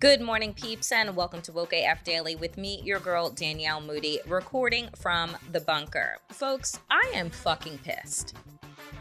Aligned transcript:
Good 0.00 0.20
morning, 0.20 0.54
peeps, 0.54 0.92
and 0.92 1.16
welcome 1.16 1.42
to 1.42 1.50
Woke 1.50 1.72
AF 1.72 2.04
Daily 2.04 2.36
with 2.36 2.56
me, 2.56 2.80
your 2.84 3.00
girl, 3.00 3.30
Danielle 3.30 3.80
Moody, 3.80 4.20
recording 4.28 4.88
from 4.94 5.36
the 5.50 5.58
bunker. 5.58 6.18
Folks, 6.30 6.78
I 6.88 7.10
am 7.16 7.30
fucking 7.30 7.78
pissed. 7.78 8.36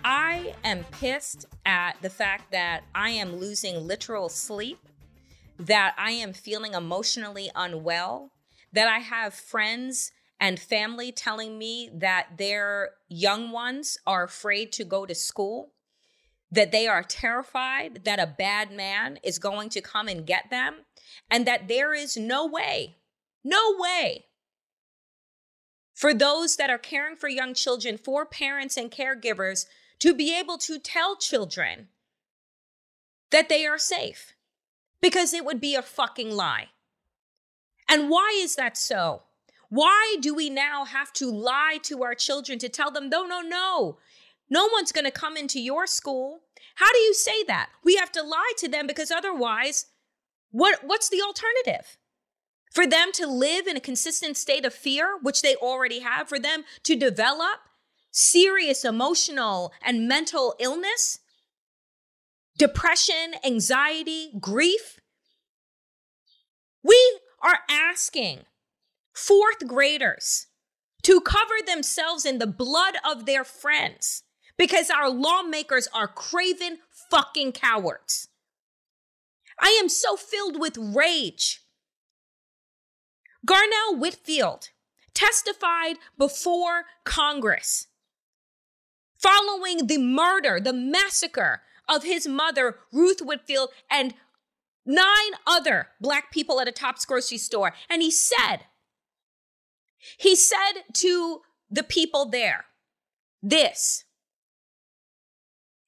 I 0.03 0.55
am 0.63 0.85
pissed 0.85 1.45
at 1.67 2.01
the 2.01 2.09
fact 2.09 2.51
that 2.51 2.83
I 2.95 3.11
am 3.11 3.35
losing 3.35 3.85
literal 3.85 4.27
sleep, 4.27 4.79
that 5.59 5.93
I 5.99 6.13
am 6.13 6.33
feeling 6.33 6.73
emotionally 6.73 7.51
unwell, 7.53 8.31
that 8.73 8.87
I 8.87 8.97
have 8.97 9.35
friends 9.35 10.11
and 10.39 10.59
family 10.59 11.11
telling 11.11 11.59
me 11.59 11.91
that 11.93 12.39
their 12.39 12.89
young 13.07 13.51
ones 13.51 13.99
are 14.07 14.23
afraid 14.23 14.71
to 14.71 14.83
go 14.83 15.05
to 15.05 15.13
school, 15.13 15.73
that 16.51 16.71
they 16.71 16.87
are 16.87 17.03
terrified 17.03 18.03
that 18.05 18.19
a 18.19 18.25
bad 18.25 18.71
man 18.71 19.19
is 19.23 19.37
going 19.37 19.69
to 19.69 19.81
come 19.81 20.07
and 20.07 20.25
get 20.25 20.49
them, 20.49 20.73
and 21.29 21.45
that 21.45 21.67
there 21.67 21.93
is 21.93 22.17
no 22.17 22.45
way, 22.45 22.97
no 23.43 23.75
way 23.77 24.25
for 25.93 26.13
those 26.13 26.57
that 26.57 26.69
are 26.69 26.77
caring 26.77 27.15
for 27.15 27.27
young 27.27 27.53
children, 27.53 27.97
for 27.97 28.25
parents 28.25 28.77
and 28.77 28.91
caregivers 28.91 29.65
to 29.99 30.13
be 30.13 30.37
able 30.37 30.57
to 30.59 30.77
tell 30.77 31.15
children 31.15 31.87
that 33.31 33.49
they 33.49 33.65
are 33.65 33.79
safe 33.79 34.33
because 35.01 35.33
it 35.33 35.43
would 35.43 35.59
be 35.59 35.75
a 35.75 35.81
fucking 35.81 36.31
lie. 36.31 36.67
And 37.89 38.09
why 38.09 38.37
is 38.39 38.55
that 38.55 38.77
so? 38.77 39.23
Why 39.69 40.17
do 40.21 40.33
we 40.33 40.49
now 40.49 40.85
have 40.85 41.11
to 41.13 41.29
lie 41.31 41.79
to 41.83 42.03
our 42.03 42.15
children 42.15 42.59
to 42.59 42.69
tell 42.69 42.91
them, 42.91 43.09
no, 43.09 43.25
no, 43.25 43.41
no, 43.41 43.97
no 44.49 44.69
one's 44.71 44.91
going 44.91 45.05
to 45.05 45.11
come 45.11 45.35
into 45.35 45.59
your 45.59 45.87
school? 45.87 46.41
How 46.75 46.91
do 46.91 46.99
you 46.99 47.13
say 47.13 47.43
that? 47.47 47.69
We 47.83 47.95
have 47.95 48.11
to 48.13 48.21
lie 48.21 48.53
to 48.57 48.67
them 48.67 48.87
because 48.87 49.11
otherwise, 49.11 49.87
what, 50.51 50.79
what's 50.83 51.09
the 51.09 51.21
alternative? 51.21 51.97
For 52.71 52.85
them 52.85 53.11
to 53.13 53.27
live 53.27 53.67
in 53.67 53.77
a 53.77 53.81
consistent 53.81 54.37
state 54.37 54.65
of 54.65 54.73
fear, 54.73 55.17
which 55.21 55.41
they 55.41 55.55
already 55.55 55.99
have, 55.99 56.29
for 56.29 56.39
them 56.39 56.63
to 56.83 56.95
develop 56.95 57.59
serious 58.11 58.83
emotional 58.83 59.71
and 59.83 60.07
mental 60.07 60.55
illness, 60.59 61.19
depression, 62.57 63.35
anxiety, 63.43 64.31
grief. 64.39 64.99
We 66.83 67.19
are 67.41 67.59
asking 67.69 68.41
fourth 69.13 69.67
graders 69.67 70.47
to 71.03 71.21
cover 71.21 71.55
themselves 71.65 72.25
in 72.25 72.39
the 72.39 72.47
blood 72.47 72.95
of 73.09 73.25
their 73.25 73.43
friends 73.43 74.23
because 74.57 74.89
our 74.89 75.09
lawmakers 75.09 75.87
are 75.93 76.07
craven 76.07 76.79
fucking 77.09 77.51
cowards. 77.51 78.27
I 79.59 79.77
am 79.81 79.89
so 79.89 80.15
filled 80.15 80.59
with 80.59 80.77
rage. 80.77 81.61
Garnell 83.45 83.97
Whitfield 83.97 84.69
testified 85.13 85.97
before 86.17 86.85
Congress 87.05 87.87
following 89.17 89.87
the 89.87 89.97
murder, 89.97 90.59
the 90.59 90.73
massacre 90.73 91.61
of 91.89 92.03
his 92.03 92.27
mother, 92.27 92.77
Ruth 92.91 93.21
Whitfield, 93.21 93.69
and 93.89 94.13
nine 94.85 95.31
other 95.45 95.89
black 95.99 96.31
people 96.31 96.59
at 96.59 96.67
a 96.67 96.71
Tops 96.71 97.05
grocery 97.05 97.37
store. 97.37 97.73
And 97.89 98.01
he 98.01 98.11
said, 98.11 98.65
he 100.17 100.35
said 100.35 100.83
to 100.93 101.41
the 101.69 101.83
people 101.83 102.29
there, 102.29 102.65
this 103.41 104.05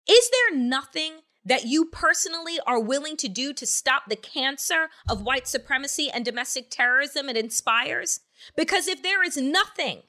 Is 0.09 0.29
there 0.29 0.57
nothing 0.57 1.21
that 1.45 1.65
you 1.65 1.85
personally 1.85 2.59
are 2.67 2.79
willing 2.79 3.17
to 3.17 3.27
do 3.27 3.53
to 3.53 3.65
stop 3.65 4.03
the 4.07 4.15
cancer 4.15 4.89
of 5.07 5.21
white 5.21 5.47
supremacy 5.47 6.09
and 6.11 6.25
domestic 6.25 6.69
terrorism 6.69 7.29
it 7.29 7.37
inspires? 7.37 8.21
Because 8.55 8.87
if 8.87 9.01
there 9.01 9.23
is 9.23 9.37
nothing, 9.37 10.03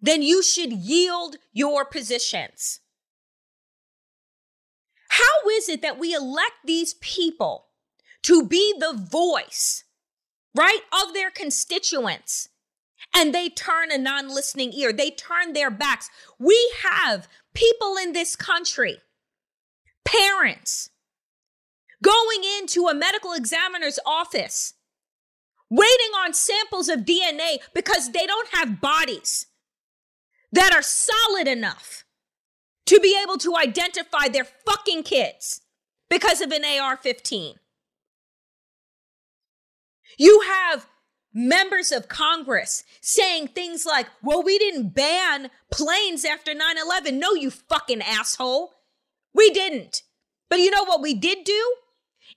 then 0.00 0.22
you 0.22 0.42
should 0.42 0.72
yield 0.72 1.36
your 1.52 1.84
positions. 1.84 2.80
How 5.08 5.48
is 5.50 5.68
it 5.68 5.82
that 5.82 5.98
we 5.98 6.12
elect 6.12 6.54
these 6.64 6.94
people 6.94 7.68
to 8.22 8.46
be 8.46 8.74
the 8.78 8.92
voice, 8.92 9.84
right, 10.54 10.80
of 10.92 11.14
their 11.14 11.30
constituents? 11.30 12.48
And 13.14 13.34
they 13.34 13.48
turn 13.48 13.90
a 13.90 13.98
non 13.98 14.28
listening 14.28 14.72
ear. 14.72 14.92
They 14.92 15.10
turn 15.10 15.52
their 15.52 15.70
backs. 15.70 16.10
We 16.38 16.58
have 16.82 17.28
people 17.54 17.96
in 17.96 18.12
this 18.12 18.36
country 18.36 18.98
parents 20.06 20.90
going 22.02 22.42
into 22.58 22.86
a 22.86 22.94
medical 22.94 23.32
examiner's 23.32 23.98
office, 24.06 24.74
waiting 25.70 26.12
on 26.16 26.32
samples 26.32 26.88
of 26.88 27.00
DNA 27.00 27.58
because 27.74 28.12
they 28.12 28.26
don't 28.26 28.48
have 28.52 28.80
bodies 28.80 29.46
that 30.52 30.72
are 30.72 30.82
solid 30.82 31.48
enough 31.48 32.04
to 32.86 33.00
be 33.00 33.18
able 33.20 33.36
to 33.38 33.56
identify 33.56 34.28
their 34.28 34.44
fucking 34.44 35.02
kids 35.02 35.62
because 36.08 36.40
of 36.40 36.52
an 36.52 36.64
AR 36.64 36.96
15. 36.96 37.56
You 40.18 40.40
have 40.46 40.86
members 41.34 41.92
of 41.92 42.08
Congress 42.08 42.84
saying 43.02 43.48
things 43.48 43.84
like, 43.84 44.06
well, 44.22 44.42
we 44.42 44.58
didn't 44.58 44.94
ban 44.94 45.50
planes 45.70 46.24
after 46.24 46.54
9 46.54 46.76
11. 46.78 47.18
No, 47.18 47.34
you 47.34 47.50
fucking 47.50 48.00
asshole. 48.00 48.75
We 49.36 49.50
didn't. 49.50 50.02
But 50.48 50.60
you 50.60 50.70
know 50.70 50.84
what 50.84 51.02
we 51.02 51.14
did 51.14 51.44
do? 51.44 51.74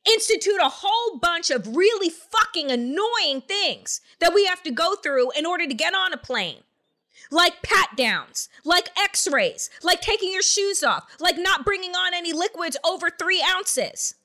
Institute 0.06 0.60
a 0.62 0.70
whole 0.70 1.20
bunch 1.20 1.50
of 1.50 1.76
really 1.76 2.10
fucking 2.10 2.72
annoying 2.72 3.42
things 3.42 4.02
that 4.20 4.34
we 4.34 4.46
have 4.46 4.62
to 4.64 4.72
go 4.72 4.96
through 4.96 5.32
in 5.32 5.46
order 5.46 5.66
to 5.68 5.74
get 5.74 5.96
on 5.96 6.14
a 6.14 6.18
plane. 6.18 6.64
like 7.32 7.62
pat 7.62 7.90
downs, 7.96 8.50
like 8.66 8.90
x 9.02 9.28
rays, 9.32 9.70
like 9.84 10.02
taking 10.02 10.32
your 10.32 10.42
shoes 10.42 10.84
off, 10.84 11.06
like 11.20 11.38
not 11.38 11.66
bringing 11.66 11.92
on 11.92 12.14
any 12.14 12.34
liquids 12.34 12.78
over 12.86 13.10
three 13.10 13.44
ounces. 13.56 14.16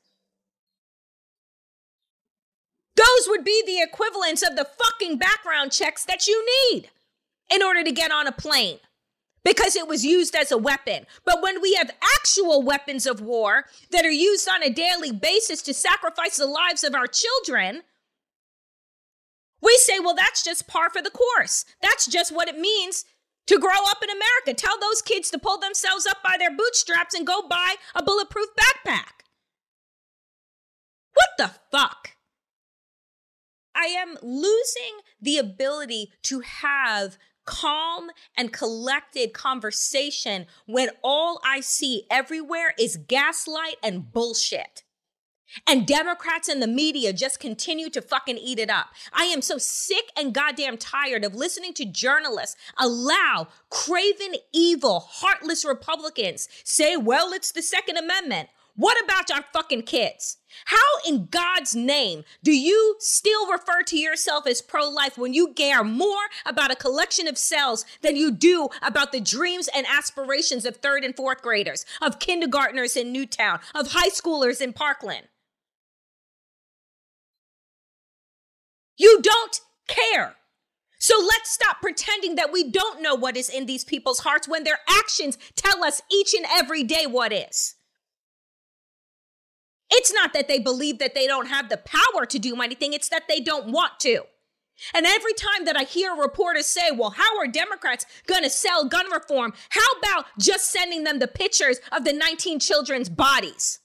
Those 2.96 3.28
would 3.28 3.44
be 3.44 3.62
the 3.66 3.82
equivalents 3.82 4.42
of 4.42 4.56
the 4.56 4.64
fucking 4.66 5.18
background 5.18 5.72
checks 5.72 6.04
that 6.04 6.26
you 6.26 6.44
need 6.72 6.90
in 7.52 7.62
order 7.62 7.82
to 7.84 7.92
get 7.92 8.12
on 8.12 8.26
a 8.26 8.32
plane 8.32 8.78
because 9.44 9.76
it 9.76 9.86
was 9.86 10.04
used 10.04 10.34
as 10.34 10.50
a 10.50 10.58
weapon. 10.58 11.06
But 11.24 11.42
when 11.42 11.60
we 11.60 11.74
have 11.74 11.90
actual 12.18 12.62
weapons 12.62 13.06
of 13.06 13.20
war 13.20 13.66
that 13.90 14.04
are 14.04 14.10
used 14.10 14.48
on 14.48 14.62
a 14.62 14.70
daily 14.70 15.12
basis 15.12 15.62
to 15.62 15.74
sacrifice 15.74 16.38
the 16.38 16.46
lives 16.46 16.82
of 16.82 16.94
our 16.94 17.06
children, 17.06 17.82
we 19.60 19.76
say, 19.82 19.98
well, 19.98 20.14
that's 20.14 20.42
just 20.42 20.66
par 20.66 20.90
for 20.90 21.02
the 21.02 21.10
course. 21.10 21.64
That's 21.80 22.06
just 22.06 22.34
what 22.34 22.48
it 22.48 22.58
means 22.58 23.04
to 23.46 23.58
grow 23.58 23.84
up 23.88 24.02
in 24.02 24.10
America. 24.10 24.54
Tell 24.54 24.78
those 24.80 25.02
kids 25.02 25.30
to 25.30 25.38
pull 25.38 25.58
themselves 25.58 26.06
up 26.06 26.22
by 26.22 26.36
their 26.38 26.54
bootstraps 26.54 27.14
and 27.14 27.26
go 27.26 27.46
buy 27.48 27.74
a 27.94 28.02
bulletproof 28.02 28.48
backpack. 28.58 29.24
What 31.14 31.28
the 31.38 31.50
fuck? 31.70 32.10
I 33.74 33.86
am 33.86 34.16
losing 34.22 35.00
the 35.20 35.38
ability 35.38 36.12
to 36.24 36.40
have 36.40 37.18
calm 37.44 38.10
and 38.36 38.52
collected 38.52 39.32
conversation 39.32 40.46
when 40.66 40.90
all 41.02 41.40
I 41.44 41.60
see 41.60 42.04
everywhere 42.10 42.74
is 42.78 42.96
gaslight 42.96 43.76
and 43.82 44.12
bullshit. 44.12 44.82
And 45.66 45.86
Democrats 45.86 46.48
and 46.48 46.60
the 46.60 46.66
media 46.66 47.12
just 47.12 47.38
continue 47.38 47.88
to 47.90 48.02
fucking 48.02 48.38
eat 48.38 48.58
it 48.58 48.70
up. 48.70 48.88
I 49.12 49.24
am 49.24 49.40
so 49.40 49.56
sick 49.58 50.10
and 50.16 50.34
goddamn 50.34 50.78
tired 50.78 51.24
of 51.24 51.34
listening 51.34 51.74
to 51.74 51.84
journalists 51.84 52.56
allow 52.76 53.48
craven, 53.70 54.34
evil, 54.52 55.00
heartless 55.08 55.64
Republicans 55.64 56.48
say, 56.64 56.96
well, 56.96 57.32
it's 57.32 57.52
the 57.52 57.62
Second 57.62 57.98
Amendment. 57.98 58.48
What 58.76 59.02
about 59.04 59.30
our 59.30 59.44
fucking 59.52 59.82
kids? 59.82 60.38
How 60.66 60.76
in 61.06 61.26
God's 61.26 61.76
name 61.76 62.24
do 62.42 62.52
you 62.52 62.96
still 62.98 63.50
refer 63.50 63.82
to 63.84 63.96
yourself 63.96 64.46
as 64.46 64.60
pro 64.60 64.88
life 64.88 65.16
when 65.16 65.32
you 65.32 65.52
care 65.52 65.84
more 65.84 66.24
about 66.44 66.72
a 66.72 66.76
collection 66.76 67.28
of 67.28 67.38
cells 67.38 67.84
than 68.02 68.16
you 68.16 68.32
do 68.32 68.68
about 68.82 69.12
the 69.12 69.20
dreams 69.20 69.68
and 69.74 69.86
aspirations 69.86 70.64
of 70.64 70.76
third 70.76 71.04
and 71.04 71.14
fourth 71.14 71.40
graders, 71.40 71.86
of 72.02 72.18
kindergartners 72.18 72.96
in 72.96 73.12
Newtown, 73.12 73.60
of 73.74 73.92
high 73.92 74.10
schoolers 74.10 74.60
in 74.60 74.72
Parkland? 74.72 75.28
You 78.96 79.20
don't 79.22 79.60
care. 79.86 80.34
So 80.98 81.14
let's 81.18 81.50
stop 81.50 81.80
pretending 81.80 82.36
that 82.36 82.52
we 82.52 82.70
don't 82.70 83.02
know 83.02 83.14
what 83.14 83.36
is 83.36 83.50
in 83.50 83.66
these 83.66 83.84
people's 83.84 84.20
hearts 84.20 84.48
when 84.48 84.64
their 84.64 84.78
actions 84.88 85.36
tell 85.54 85.84
us 85.84 86.02
each 86.10 86.34
and 86.34 86.46
every 86.50 86.82
day 86.82 87.06
what 87.06 87.32
is. 87.32 87.73
It's 89.96 90.12
not 90.12 90.32
that 90.32 90.48
they 90.48 90.58
believe 90.58 90.98
that 90.98 91.14
they 91.14 91.28
don't 91.28 91.46
have 91.46 91.68
the 91.68 91.76
power 91.76 92.26
to 92.26 92.38
do 92.38 92.60
anything, 92.60 92.92
it's 92.92 93.08
that 93.10 93.28
they 93.28 93.40
don't 93.40 93.70
want 93.70 94.00
to. 94.00 94.24
And 94.92 95.06
every 95.06 95.34
time 95.34 95.66
that 95.66 95.76
I 95.76 95.84
hear 95.84 96.16
reporters 96.16 96.66
say, 96.66 96.90
well, 96.90 97.10
how 97.10 97.38
are 97.38 97.46
Democrats 97.46 98.06
going 98.26 98.42
to 98.42 98.50
sell 98.50 98.88
gun 98.88 99.10
reform? 99.12 99.52
How 99.68 99.86
about 99.98 100.26
just 100.36 100.70
sending 100.70 101.04
them 101.04 101.20
the 101.20 101.28
pictures 101.28 101.78
of 101.92 102.04
the 102.04 102.12
19 102.12 102.58
children's 102.58 103.08
bodies? 103.08 103.78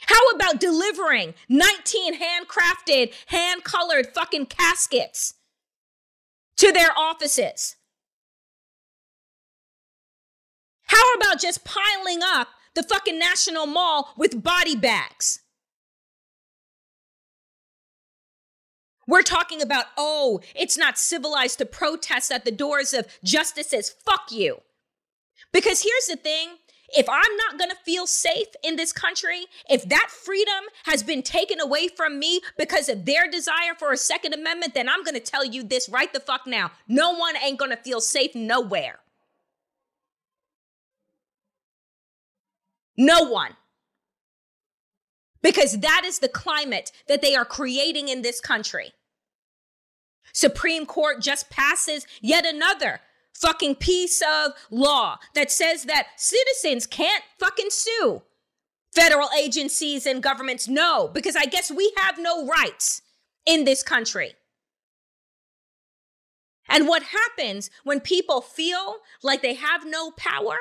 How 0.00 0.28
about 0.34 0.60
delivering 0.60 1.32
19 1.48 2.20
handcrafted, 2.20 3.14
hand 3.28 3.64
colored 3.64 4.08
fucking 4.08 4.46
caskets 4.46 5.32
to 6.58 6.72
their 6.72 6.90
offices? 6.94 7.76
How 10.88 11.14
about 11.14 11.40
just 11.40 11.64
piling 11.64 12.20
up 12.22 12.48
the 12.74 12.82
fucking 12.82 13.18
National 13.18 13.66
Mall 13.66 14.12
with 14.16 14.42
body 14.42 14.76
bags. 14.76 15.40
We're 19.06 19.22
talking 19.22 19.60
about, 19.60 19.86
oh, 19.96 20.40
it's 20.54 20.78
not 20.78 20.98
civilized 20.98 21.58
to 21.58 21.66
protest 21.66 22.32
at 22.32 22.44
the 22.44 22.50
doors 22.50 22.94
of 22.94 23.06
justices. 23.22 23.94
Fuck 24.04 24.32
you. 24.32 24.58
Because 25.52 25.82
here's 25.82 26.06
the 26.06 26.16
thing 26.16 26.56
if 26.96 27.08
I'm 27.08 27.36
not 27.36 27.58
gonna 27.58 27.74
feel 27.84 28.06
safe 28.06 28.48
in 28.62 28.76
this 28.76 28.92
country, 28.92 29.46
if 29.68 29.88
that 29.88 30.08
freedom 30.10 30.64
has 30.84 31.02
been 31.02 31.22
taken 31.22 31.60
away 31.60 31.88
from 31.88 32.18
me 32.18 32.40
because 32.56 32.88
of 32.88 33.04
their 33.04 33.28
desire 33.28 33.74
for 33.78 33.92
a 33.92 33.96
Second 33.96 34.34
Amendment, 34.34 34.74
then 34.74 34.88
I'm 34.88 35.02
gonna 35.02 35.20
tell 35.20 35.44
you 35.44 35.64
this 35.64 35.88
right 35.88 36.12
the 36.12 36.20
fuck 36.20 36.46
now. 36.46 36.70
No 36.86 37.14
one 37.14 37.36
ain't 37.36 37.58
gonna 37.58 37.76
feel 37.76 38.00
safe 38.00 38.34
nowhere. 38.34 39.00
No 42.96 43.22
one. 43.22 43.56
Because 45.42 45.78
that 45.80 46.02
is 46.04 46.20
the 46.20 46.28
climate 46.28 46.90
that 47.06 47.20
they 47.20 47.34
are 47.34 47.44
creating 47.44 48.08
in 48.08 48.22
this 48.22 48.40
country. 48.40 48.92
Supreme 50.32 50.86
Court 50.86 51.20
just 51.20 51.50
passes 51.50 52.06
yet 52.20 52.46
another 52.46 53.00
fucking 53.34 53.76
piece 53.76 54.22
of 54.22 54.52
law 54.70 55.18
that 55.34 55.50
says 55.50 55.84
that 55.84 56.08
citizens 56.16 56.86
can't 56.86 57.24
fucking 57.38 57.70
sue 57.70 58.22
federal 58.94 59.28
agencies 59.38 60.06
and 60.06 60.22
governments. 60.22 60.68
No, 60.68 61.08
because 61.08 61.36
I 61.36 61.44
guess 61.44 61.70
we 61.70 61.92
have 61.98 62.18
no 62.18 62.46
rights 62.46 63.02
in 63.44 63.64
this 63.64 63.82
country. 63.82 64.34
And 66.68 66.88
what 66.88 67.02
happens 67.02 67.70
when 67.82 68.00
people 68.00 68.40
feel 68.40 68.96
like 69.22 69.42
they 69.42 69.54
have 69.54 69.84
no 69.84 70.12
power? 70.12 70.56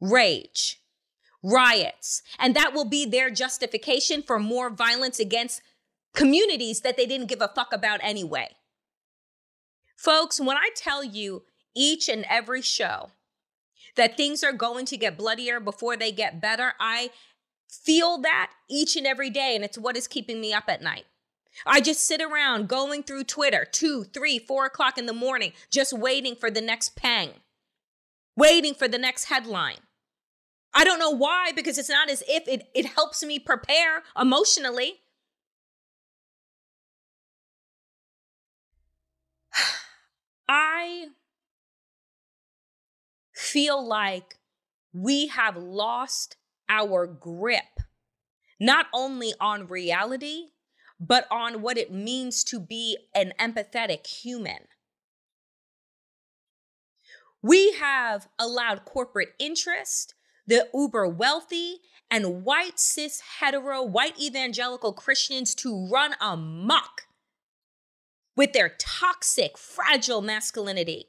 Rage, 0.00 0.80
riots, 1.42 2.22
and 2.38 2.54
that 2.54 2.72
will 2.72 2.84
be 2.84 3.04
their 3.06 3.30
justification 3.30 4.22
for 4.22 4.38
more 4.38 4.70
violence 4.70 5.18
against 5.18 5.62
communities 6.14 6.80
that 6.80 6.96
they 6.96 7.06
didn't 7.06 7.28
give 7.28 7.40
a 7.40 7.48
fuck 7.48 7.72
about 7.72 8.00
anyway. 8.02 8.48
Folks, 9.96 10.40
when 10.40 10.56
I 10.56 10.70
tell 10.74 11.02
you 11.02 11.42
each 11.74 12.08
and 12.08 12.24
every 12.28 12.62
show 12.62 13.10
that 13.96 14.16
things 14.16 14.44
are 14.44 14.52
going 14.52 14.86
to 14.86 14.96
get 14.96 15.18
bloodier 15.18 15.60
before 15.60 15.96
they 15.96 16.12
get 16.12 16.40
better, 16.40 16.74
I 16.78 17.10
feel 17.68 18.18
that 18.18 18.50
each 18.70 18.96
and 18.96 19.06
every 19.06 19.30
day, 19.30 19.54
and 19.54 19.64
it's 19.64 19.78
what 19.78 19.96
is 19.96 20.06
keeping 20.06 20.40
me 20.40 20.52
up 20.52 20.64
at 20.68 20.82
night. 20.82 21.04
I 21.66 21.80
just 21.80 22.06
sit 22.06 22.22
around 22.22 22.68
going 22.68 23.02
through 23.02 23.24
Twitter 23.24 23.66
two, 23.70 24.04
three, 24.04 24.38
four 24.38 24.66
o'clock 24.66 24.98
in 24.98 25.06
the 25.06 25.12
morning, 25.12 25.52
just 25.70 25.92
waiting 25.92 26.36
for 26.36 26.50
the 26.50 26.60
next 26.60 26.94
pang, 26.94 27.30
waiting 28.36 28.74
for 28.74 28.86
the 28.86 28.98
next 28.98 29.24
headline. 29.24 29.78
I 30.74 30.84
don't 30.84 30.98
know 30.98 31.10
why, 31.10 31.52
because 31.54 31.78
it's 31.78 31.88
not 31.88 32.10
as 32.10 32.22
if 32.28 32.46
it, 32.46 32.68
it 32.74 32.86
helps 32.86 33.24
me 33.24 33.38
prepare 33.38 34.02
emotionally. 34.20 35.00
I 40.48 41.08
feel 43.34 43.86
like 43.86 44.36
we 44.92 45.28
have 45.28 45.56
lost 45.56 46.36
our 46.68 47.06
grip, 47.06 47.80
not 48.60 48.86
only 48.92 49.32
on 49.40 49.68
reality, 49.68 50.48
but 51.00 51.26
on 51.30 51.62
what 51.62 51.78
it 51.78 51.92
means 51.92 52.42
to 52.44 52.58
be 52.58 52.98
an 53.14 53.32
empathetic 53.38 54.06
human. 54.06 54.66
We 57.40 57.72
have 57.74 58.28
allowed 58.38 58.84
corporate 58.84 59.34
interest 59.38 60.14
the 60.48 60.66
uber 60.74 61.06
wealthy 61.06 61.76
and 62.10 62.42
white 62.42 62.80
cis 62.80 63.20
hetero 63.38 63.82
white 63.82 64.18
evangelical 64.18 64.94
Christians 64.94 65.54
to 65.56 65.86
run 65.88 66.14
amok 66.20 67.02
with 68.34 68.54
their 68.54 68.70
toxic, 68.78 69.58
fragile 69.58 70.22
masculinity 70.22 71.08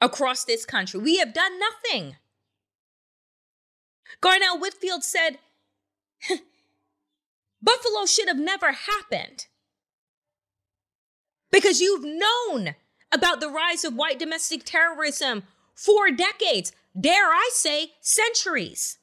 across 0.00 0.44
this 0.44 0.66
country. 0.66 1.00
We 1.00 1.16
have 1.16 1.32
done 1.32 1.52
nothing. 1.58 2.16
Garnell 4.20 4.60
Whitfield 4.60 5.04
said, 5.04 5.38
Buffalo 7.62 8.04
should 8.04 8.28
have 8.28 8.38
never 8.38 8.72
happened 8.72 9.46
because 11.50 11.80
you've 11.80 12.04
known 12.04 12.74
about 13.10 13.40
the 13.40 13.48
rise 13.48 13.84
of 13.84 13.94
white 13.94 14.18
domestic 14.18 14.64
terrorism 14.64 15.44
for 15.78 16.10
decades, 16.10 16.72
dare 16.98 17.28
I 17.28 17.50
say, 17.52 17.92
centuries. 18.00 18.98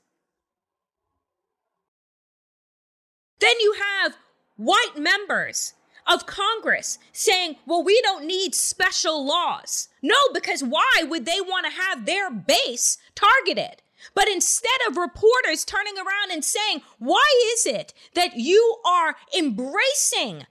Then 3.39 3.57
you 3.61 3.75
have 3.81 4.17
white 4.57 4.97
members 4.97 5.73
of 6.05 6.25
Congress 6.25 6.99
saying, 7.13 7.55
well, 7.65 7.81
we 7.81 8.01
don't 8.01 8.25
need 8.25 8.53
special 8.53 9.25
laws. 9.25 9.87
No, 10.01 10.17
because 10.33 10.61
why 10.61 11.03
would 11.03 11.25
they 11.25 11.39
want 11.39 11.65
to 11.65 11.81
have 11.81 12.05
their 12.05 12.29
base 12.29 12.97
targeted? 13.15 13.81
But 14.13 14.27
instead 14.27 14.81
of 14.89 14.97
reporters 14.97 15.63
turning 15.63 15.95
around 15.97 16.31
and 16.31 16.43
saying, 16.43 16.81
why 16.99 17.25
is 17.53 17.65
it 17.65 17.93
that 18.15 18.35
you 18.35 18.75
are 18.85 19.15
embracing 19.37 20.45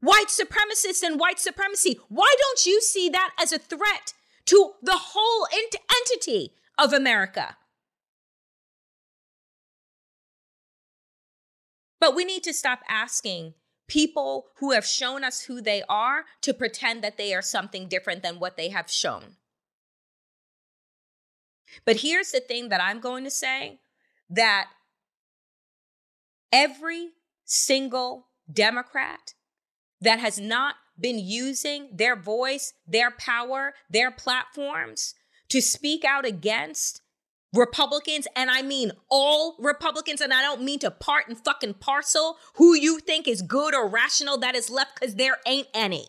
white 0.00 0.28
supremacists 0.28 1.02
and 1.02 1.18
white 1.18 1.40
supremacy. 1.40 1.98
Why 2.08 2.32
don't 2.38 2.66
you 2.66 2.80
see 2.80 3.08
that 3.08 3.32
as 3.40 3.52
a 3.52 3.58
threat 3.58 4.14
to 4.46 4.72
the 4.82 4.98
whole 4.98 5.46
ent- 5.52 5.76
entity 6.00 6.54
of 6.78 6.92
America? 6.92 7.56
But 12.00 12.14
we 12.14 12.24
need 12.24 12.42
to 12.44 12.52
stop 12.52 12.80
asking 12.88 13.54
people 13.88 14.46
who 14.58 14.72
have 14.72 14.86
shown 14.86 15.24
us 15.24 15.42
who 15.42 15.60
they 15.60 15.82
are 15.88 16.24
to 16.42 16.52
pretend 16.52 17.02
that 17.02 17.16
they 17.16 17.34
are 17.34 17.42
something 17.42 17.88
different 17.88 18.22
than 18.22 18.38
what 18.38 18.56
they 18.56 18.68
have 18.68 18.90
shown. 18.90 19.36
But 21.84 21.96
here's 21.96 22.30
the 22.30 22.40
thing 22.40 22.68
that 22.68 22.82
I'm 22.82 23.00
going 23.00 23.24
to 23.24 23.30
say 23.30 23.80
that 24.30 24.68
every 26.52 27.10
single 27.44 28.28
Democrat 28.52 29.34
that 30.00 30.20
has 30.20 30.38
not 30.38 30.76
been 31.00 31.18
using 31.18 31.88
their 31.92 32.16
voice, 32.16 32.72
their 32.86 33.10
power, 33.10 33.74
their 33.90 34.10
platforms 34.10 35.14
to 35.48 35.60
speak 35.60 36.04
out 36.04 36.24
against 36.24 37.02
Republicans, 37.52 38.26
and 38.36 38.50
I 38.50 38.62
mean 38.62 38.92
all 39.08 39.56
Republicans, 39.58 40.20
and 40.20 40.32
I 40.32 40.42
don't 40.42 40.62
mean 40.62 40.78
to 40.80 40.90
part 40.90 41.28
and 41.28 41.38
fucking 41.38 41.74
parcel 41.74 42.36
who 42.54 42.74
you 42.74 42.98
think 43.00 43.26
is 43.26 43.42
good 43.42 43.74
or 43.74 43.88
rational 43.88 44.38
that 44.38 44.54
is 44.54 44.70
left 44.70 45.00
because 45.00 45.14
there 45.14 45.38
ain't 45.46 45.68
any. 45.74 46.08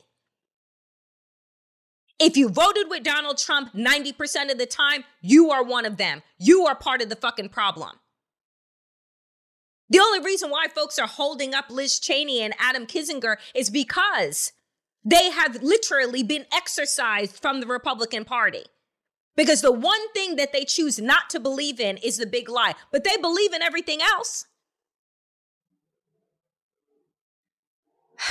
If 2.19 2.35
you 2.35 2.49
voted 2.49 2.89
with 2.89 3.03
Donald 3.03 3.37
Trump 3.37 3.73
90% 3.73 4.51
of 4.51 4.57
the 4.57 4.65
time, 4.65 5.03
you 5.21 5.51
are 5.51 5.63
one 5.63 5.85
of 5.85 5.97
them. 5.97 6.23
You 6.39 6.65
are 6.65 6.75
part 6.75 7.01
of 7.01 7.09
the 7.09 7.15
fucking 7.15 7.49
problem. 7.49 7.91
The 9.89 9.99
only 9.99 10.19
reason 10.19 10.49
why 10.49 10.67
folks 10.67 10.99
are 10.99 11.07
holding 11.07 11.53
up 11.53 11.69
Liz 11.69 11.99
Cheney 11.99 12.41
and 12.41 12.55
Adam 12.59 12.87
Kinzinger 12.87 13.37
is 13.53 13.69
because 13.69 14.51
they 15.07 15.31
have 15.31 15.63
literally 15.63 16.21
been 16.21 16.45
exorcised 16.53 17.39
from 17.41 17.61
the 17.61 17.65
Republican 17.65 18.25
Party. 18.25 18.65
Because 19.37 19.61
the 19.61 19.71
one 19.71 20.11
thing 20.11 20.35
that 20.35 20.51
they 20.51 20.65
choose 20.65 20.99
not 20.99 21.29
to 21.29 21.39
believe 21.39 21.79
in 21.79 21.95
is 21.97 22.17
the 22.17 22.25
big 22.25 22.49
lie, 22.49 22.73
but 22.91 23.05
they 23.05 23.15
believe 23.15 23.53
in 23.53 23.61
everything 23.61 24.01
else. 24.01 24.47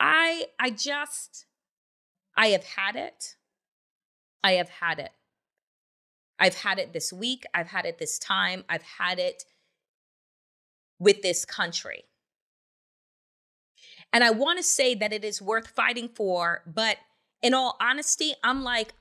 I 0.00 0.46
I 0.58 0.70
just 0.70 1.44
I 2.34 2.46
have 2.48 2.64
had 2.64 2.96
it. 2.96 3.34
I 4.42 4.52
have 4.52 4.70
had 4.70 4.98
it. 5.00 5.10
I've 6.38 6.54
had 6.54 6.78
it 6.78 6.94
this 6.94 7.12
week, 7.12 7.44
I've 7.52 7.68
had 7.68 7.84
it 7.84 7.98
this 7.98 8.18
time, 8.18 8.64
I've 8.66 8.84
had 8.98 9.18
it 9.18 9.44
with 10.98 11.20
this 11.20 11.44
country. 11.44 12.04
And 14.12 14.24
I 14.24 14.30
want 14.30 14.58
to 14.58 14.62
say 14.64 14.94
that 14.94 15.12
it 15.12 15.24
is 15.24 15.40
worth 15.40 15.68
fighting 15.68 16.08
for, 16.08 16.62
but 16.66 16.98
in 17.42 17.54
all 17.54 17.76
honesty, 17.80 18.34
I'm 18.42 18.64
like, 18.64 18.94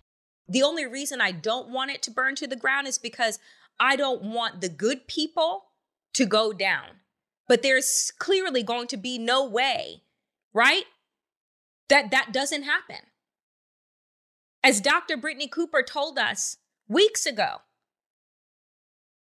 the 0.48 0.64
only 0.64 0.86
reason 0.86 1.22
I 1.22 1.32
don't 1.32 1.70
want 1.70 1.92
it 1.92 2.02
to 2.04 2.12
burn 2.12 2.36
to 2.36 2.48
the 2.48 2.56
ground 2.56 2.88
is 2.88 2.98
because 2.98 3.40
I 3.80 3.96
don't 3.96 4.24
want 4.24 4.62
the 4.62 4.70
good 4.70 5.08
people 5.08 5.66
to 6.14 6.26
go 6.26 6.54
down. 6.54 7.02
But 7.48 7.62
there's 7.62 8.12
clearly 8.20 8.64
going 8.64 8.88
to 8.88 8.98
be 8.98 9.18
no 9.18 9.46
way, 9.46 10.04
right? 10.54 10.86
That 11.88 12.12
that 12.12 12.32
doesn't 12.32 12.64
happen. 12.64 12.98
As 14.64 14.82
Dr. 14.82 15.18
Brittany 15.18 15.48
Cooper 15.48 15.82
told 15.82 16.20
us 16.20 16.58
weeks 16.88 17.26
ago, 17.26 17.62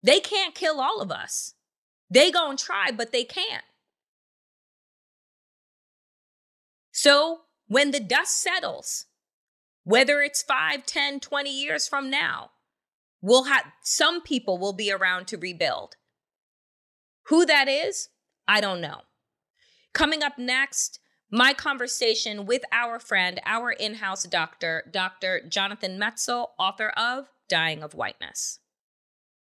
they 0.03 0.19
can't 0.19 0.53
kill 0.55 0.79
all 0.79 1.01
of 1.01 1.11
us. 1.11 1.55
They 2.09 2.31
gonna 2.31 2.57
try, 2.57 2.91
but 2.91 3.11
they 3.11 3.23
can't. 3.23 3.63
So 7.01 7.43
when 7.69 7.91
the 7.91 8.01
dust 8.01 8.41
settles, 8.41 9.05
whether 9.85 10.19
it's 10.19 10.43
5, 10.43 10.85
10, 10.85 11.21
20 11.21 11.49
years 11.49 11.87
from 11.87 12.09
now, 12.09 12.49
we'll 13.21 13.45
have 13.45 13.67
some 13.81 14.21
people 14.21 14.57
will 14.57 14.73
be 14.73 14.91
around 14.91 15.25
to 15.27 15.37
rebuild. 15.37 15.95
Who 17.27 17.45
that 17.45 17.69
is, 17.69 18.09
I 18.49 18.59
don't 18.59 18.81
know. 18.81 19.03
Coming 19.93 20.23
up 20.23 20.37
next, 20.37 20.99
my 21.31 21.53
conversation 21.53 22.45
with 22.45 22.63
our 22.69 22.99
friend, 22.99 23.39
our 23.45 23.71
in 23.71 23.93
house 23.93 24.23
doctor, 24.23 24.83
Dr. 24.91 25.39
Jonathan 25.47 25.97
Metzl, 25.97 26.47
author 26.59 26.89
of 26.97 27.29
Dying 27.47 27.81
of 27.81 27.93
Whiteness. 27.93 28.59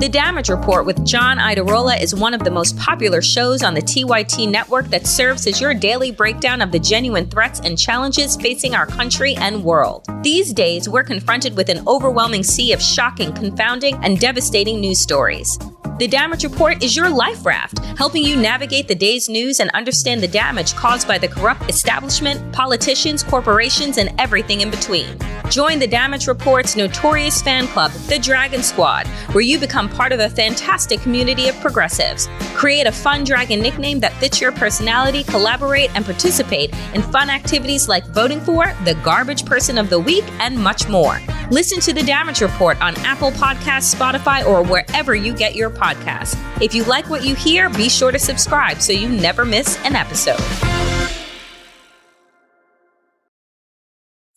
The 0.00 0.08
Damage 0.10 0.48
Report 0.48 0.86
with 0.86 1.04
John 1.04 1.36
Iadarola 1.36 2.00
is 2.00 2.14
one 2.14 2.32
of 2.32 2.42
the 2.42 2.50
most 2.50 2.78
popular 2.78 3.20
shows 3.20 3.62
on 3.62 3.74
the 3.74 3.82
TYT 3.82 4.50
network 4.50 4.86
that 4.88 5.06
serves 5.06 5.46
as 5.46 5.60
your 5.60 5.74
daily 5.74 6.10
breakdown 6.10 6.62
of 6.62 6.72
the 6.72 6.78
genuine 6.78 7.28
threats 7.28 7.60
and 7.60 7.78
challenges 7.78 8.34
facing 8.36 8.74
our 8.74 8.86
country 8.86 9.36
and 9.36 9.62
world. 9.62 10.06
These 10.22 10.54
days, 10.54 10.88
we're 10.88 11.04
confronted 11.04 11.54
with 11.54 11.68
an 11.68 11.86
overwhelming 11.86 12.44
sea 12.44 12.72
of 12.72 12.80
shocking, 12.80 13.34
confounding, 13.34 14.02
and 14.02 14.18
devastating 14.18 14.80
news 14.80 15.00
stories. 15.00 15.58
The 16.00 16.08
Damage 16.08 16.44
Report 16.44 16.82
is 16.82 16.96
your 16.96 17.10
life 17.10 17.44
raft, 17.44 17.78
helping 17.98 18.24
you 18.24 18.34
navigate 18.34 18.88
the 18.88 18.94
day's 18.94 19.28
news 19.28 19.60
and 19.60 19.68
understand 19.72 20.22
the 20.22 20.28
damage 20.28 20.74
caused 20.74 21.06
by 21.06 21.18
the 21.18 21.28
corrupt 21.28 21.68
establishment, 21.68 22.54
politicians, 22.54 23.22
corporations, 23.22 23.98
and 23.98 24.10
everything 24.18 24.62
in 24.62 24.70
between. 24.70 25.18
Join 25.50 25.78
the 25.78 25.86
Damage 25.86 26.26
Report's 26.26 26.74
notorious 26.74 27.42
fan 27.42 27.66
club, 27.66 27.90
the 28.08 28.18
Dragon 28.18 28.62
Squad, 28.62 29.08
where 29.32 29.42
you 29.42 29.58
become 29.58 29.90
part 29.90 30.12
of 30.12 30.20
a 30.20 30.30
fantastic 30.30 31.02
community 31.02 31.48
of 31.48 31.60
progressives. 31.60 32.30
Create 32.54 32.86
a 32.86 32.92
fun 32.92 33.22
dragon 33.22 33.60
nickname 33.60 34.00
that 34.00 34.14
fits 34.14 34.40
your 34.40 34.52
personality, 34.52 35.22
collaborate, 35.24 35.94
and 35.94 36.06
participate 36.06 36.72
in 36.94 37.02
fun 37.02 37.28
activities 37.28 37.88
like 37.88 38.06
voting 38.14 38.40
for 38.40 38.72
the 38.86 38.94
Garbage 39.04 39.44
Person 39.44 39.76
of 39.76 39.90
the 39.90 40.00
Week 40.00 40.24
and 40.38 40.56
much 40.56 40.88
more. 40.88 41.20
Listen 41.50 41.80
to 41.80 41.92
the 41.92 42.04
Damage 42.04 42.40
Report 42.40 42.80
on 42.80 42.94
Apple 42.98 43.32
Podcasts, 43.32 43.92
Spotify, 43.92 44.46
or 44.46 44.62
wherever 44.62 45.16
you 45.16 45.34
get 45.34 45.56
your 45.56 45.68
podcasts. 45.68 45.89
If 46.60 46.74
you 46.74 46.84
like 46.84 47.08
what 47.08 47.24
you 47.24 47.34
hear, 47.34 47.68
be 47.70 47.88
sure 47.88 48.12
to 48.12 48.18
subscribe 48.18 48.80
so 48.80 48.92
you 48.92 49.08
never 49.08 49.44
miss 49.44 49.78
an 49.84 49.96
episode. 49.96 50.40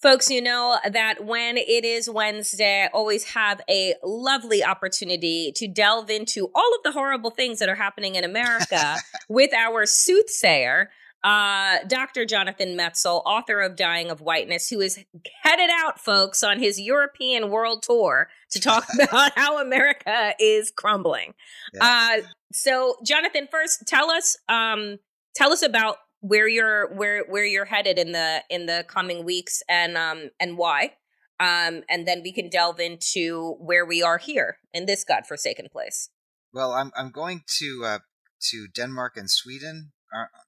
Folks, 0.04 0.30
you 0.30 0.42
know 0.42 0.78
that 0.92 1.24
when 1.24 1.56
it 1.56 1.86
is 1.86 2.10
Wednesday, 2.10 2.84
I 2.84 2.88
always 2.88 3.24
have 3.36 3.62
a 3.70 3.96
lovely 4.04 4.62
opportunity 4.62 5.54
to 5.56 5.66
delve 5.66 6.10
into 6.10 6.52
all 6.54 6.76
of 6.76 6.84
the 6.84 6.92
horrible 6.92 7.30
things 7.30 7.60
that 7.60 7.70
are 7.70 7.76
happening 7.76 8.16
in 8.16 8.26
America 8.26 8.98
with 9.30 9.54
our 9.54 9.86
soothsayer, 9.86 10.90
uh, 11.24 11.78
Dr. 11.88 12.26
Jonathan 12.26 12.78
Metzl, 12.78 13.22
author 13.26 13.62
of 13.62 13.76
Dying 13.76 14.12
of 14.12 14.20
Whiteness, 14.20 14.70
who 14.70 14.82
is 14.82 15.00
headed 15.42 15.70
out, 15.72 16.00
folks, 16.00 16.44
on 16.44 16.60
his 16.60 16.80
European 16.80 17.50
world 17.50 17.84
tour 17.84 18.30
to 18.52 18.60
talk 18.60 18.86
about 19.02 19.32
how 19.38 19.60
America 19.60 20.34
is 20.40 20.72
crumbling. 20.72 21.34
Yeah. 21.74 22.20
Uh, 22.22 22.28
so, 22.52 22.98
Jonathan, 23.06 23.48
first, 23.50 23.88
tell 23.88 24.12
us, 24.12 24.38
um, 24.50 25.00
tell 25.36 25.52
us 25.52 25.62
about 25.62 25.98
where 26.24 26.48
you're 26.48 26.94
where 26.94 27.26
where 27.28 27.46
you're 27.46 27.66
headed 27.66 28.00
in 28.00 28.14
the 28.14 28.42
in 28.50 28.66
the 28.66 28.86
coming 28.88 29.26
weeks 29.26 29.62
and 29.68 29.98
um 29.98 30.30
and 30.40 30.58
why 30.58 30.94
um 31.42 31.84
and 31.90 32.08
then 32.08 32.22
we 32.24 32.32
can 32.32 32.50
delve 32.50 32.80
into 32.80 33.58
where 33.60 33.86
we 33.86 34.02
are 34.02 34.18
here 34.18 34.58
in 34.74 34.86
this 34.86 35.04
godforsaken 35.04 35.68
place 35.70 36.10
well 36.54 36.72
i'm 36.72 36.94
i'm 36.96 37.12
going 37.12 37.42
to 37.46 37.84
uh 37.86 38.00
to 38.40 38.68
denmark 38.74 39.18
and 39.18 39.30
sweden 39.30 39.92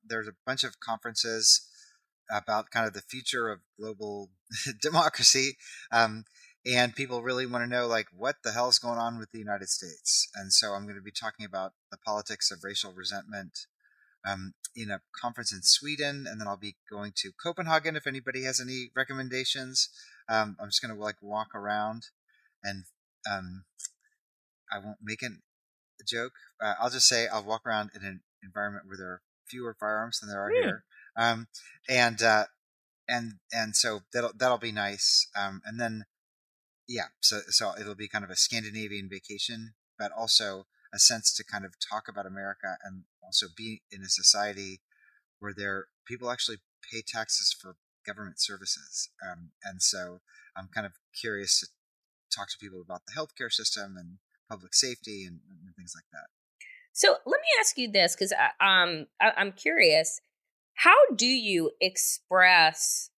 there's 0.06 0.28
a 0.28 0.36
bunch 0.46 0.64
of 0.64 0.80
conferences 0.80 1.68
about 2.32 2.72
kind 2.72 2.88
of 2.88 2.94
the 2.94 3.02
future 3.02 3.50
of 3.50 3.60
global 3.80 4.30
democracy 4.82 5.58
um 5.92 6.24
and 6.66 6.96
people 6.96 7.22
really 7.22 7.46
want 7.46 7.64
to 7.64 7.70
know 7.70 7.86
like 7.86 8.08
what 8.16 8.38
the 8.44 8.52
hell's 8.52 8.80
going 8.80 8.98
on 8.98 9.20
with 9.20 9.32
the 9.32 9.40
united 9.40 9.70
states 9.70 10.28
and 10.36 10.52
so 10.52 10.72
i'm 10.72 10.84
going 10.84 10.96
to 10.96 11.02
be 11.02 11.12
talking 11.12 11.46
about 11.46 11.74
the 11.92 11.98
politics 11.98 12.52
of 12.52 12.64
racial 12.64 12.94
resentment 12.94 13.68
um, 14.28 14.54
in 14.76 14.90
a 14.90 15.02
conference 15.16 15.54
in 15.54 15.62
Sweden, 15.62 16.26
and 16.28 16.42
then 16.42 16.48
I'll 16.48 16.58
be 16.58 16.78
going 16.90 17.14
to 17.18 17.32
Copenhagen 17.32 17.96
if 17.96 18.08
anybody 18.08 18.44
has 18.44 18.60
any 18.60 18.90
recommendations. 18.96 19.90
Um, 20.28 20.58
I'm 20.60 20.70
just 20.70 20.82
going 20.82 20.94
to 20.96 21.00
like 21.00 21.22
walk 21.22 21.54
around. 21.54 22.08
and 22.64 22.86
um, 23.32 23.66
I 24.72 24.80
won't 24.80 24.98
make 25.02 25.22
an, 25.22 25.42
a 26.02 26.04
joke. 26.04 26.34
Uh, 26.62 26.74
I'll 26.80 26.90
just 26.90 27.08
say 27.08 27.28
I'll 27.28 27.44
walk 27.44 27.66
around 27.66 27.92
in 27.96 28.04
an 28.04 28.22
environment 28.44 28.86
where 28.88 28.98
there 28.98 29.08
are 29.08 29.22
fewer 29.48 29.76
firearms 29.80 30.20
than 30.20 30.30
there 30.30 30.42
are 30.42 30.52
here, 30.52 30.84
um, 31.18 31.48
and 31.90 32.22
uh, 32.22 32.46
and 33.08 33.34
and 33.52 33.76
so 33.76 34.02
that'll 34.14 34.34
that'll 34.38 34.58
be 34.58 34.72
nice. 34.72 35.28
Um, 35.36 35.62
and 35.66 35.80
then 35.80 36.06
yeah, 36.88 37.08
so 37.20 37.40
so 37.48 37.74
it'll 37.80 37.96
be 37.96 38.08
kind 38.08 38.24
of 38.24 38.30
a 38.30 38.36
Scandinavian 38.36 39.10
vacation, 39.10 39.74
but 39.98 40.12
also 40.12 40.66
a 40.94 41.00
sense 41.00 41.34
to 41.34 41.44
kind 41.44 41.66
of 41.66 41.76
talk 41.80 42.08
about 42.08 42.26
America 42.26 42.78
and 42.84 43.04
also 43.24 43.48
be 43.56 43.82
in 43.92 44.02
a 44.02 44.10
society 44.10 44.82
where 45.40 45.54
there 45.56 45.86
people 46.08 46.32
actually 46.32 46.58
pay 46.92 47.02
taxes 47.06 47.56
for 47.60 47.76
government 48.06 48.40
services. 48.40 49.10
Um, 49.24 49.52
and 49.64 49.82
so 49.82 50.22
I'm 50.56 50.70
kind 50.74 50.86
of 50.86 50.94
curious 51.20 51.60
to 51.60 51.68
talk 52.34 52.50
to 52.50 52.58
people 52.58 52.82
about 52.82 53.02
the 53.06 53.14
healthcare 53.20 53.52
system 53.52 53.96
and 53.98 54.18
public 54.50 54.74
safety 54.74 55.26
and, 55.26 55.40
and 55.66 55.76
things 55.76 55.94
like 55.96 56.06
that. 56.14 56.30
So 56.96 57.10
let 57.26 57.42
me 57.42 57.48
ask 57.60 57.78
you 57.78 57.92
this, 57.92 58.16
because 58.16 58.32
um, 58.62 59.08
I, 59.22 59.34
I'm 59.36 59.52
curious. 59.52 60.22
How 60.76 60.96
do 61.14 61.26
you 61.28 61.72
express 61.82 63.10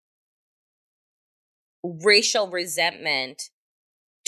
racial 1.84 2.48
resentment 2.50 3.50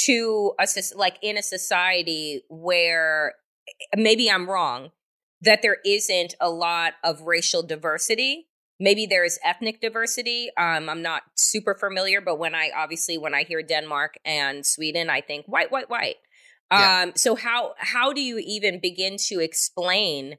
to 0.06 0.54
a 0.60 0.68
like 0.96 1.18
in 1.24 1.36
a 1.36 1.42
society 1.42 2.44
where 2.48 3.34
maybe 3.96 4.30
I'm 4.30 4.48
wrong 4.48 4.92
that 5.42 5.64
there 5.64 5.78
isn't 5.84 6.36
a 6.40 6.50
lot 6.50 6.94
of 7.04 7.24
racial 7.24 7.64
diversity. 7.64 8.50
Maybe 8.80 9.08
there 9.08 9.26
is 9.26 9.40
ethnic 9.44 9.82
diversity. 9.82 10.52
Um, 10.58 10.90
I'm 10.90 11.02
not 11.02 11.24
super 11.36 11.74
familiar, 11.74 12.22
but 12.22 12.38
when 12.38 12.54
I 12.54 12.70
obviously 12.76 13.18
when 13.18 13.34
I 13.34 13.44
hear 13.44 13.64
Denmark 13.64 14.20
and 14.24 14.64
Sweden, 14.64 15.10
I 15.10 15.22
think 15.22 15.48
white, 15.48 15.72
white, 15.72 15.90
white. 15.90 16.18
Yeah. 16.72 17.04
Um, 17.04 17.14
so 17.16 17.36
how 17.36 17.74
how 17.78 18.14
do 18.14 18.22
you 18.22 18.38
even 18.38 18.80
begin 18.80 19.18
to 19.28 19.40
explain 19.40 20.38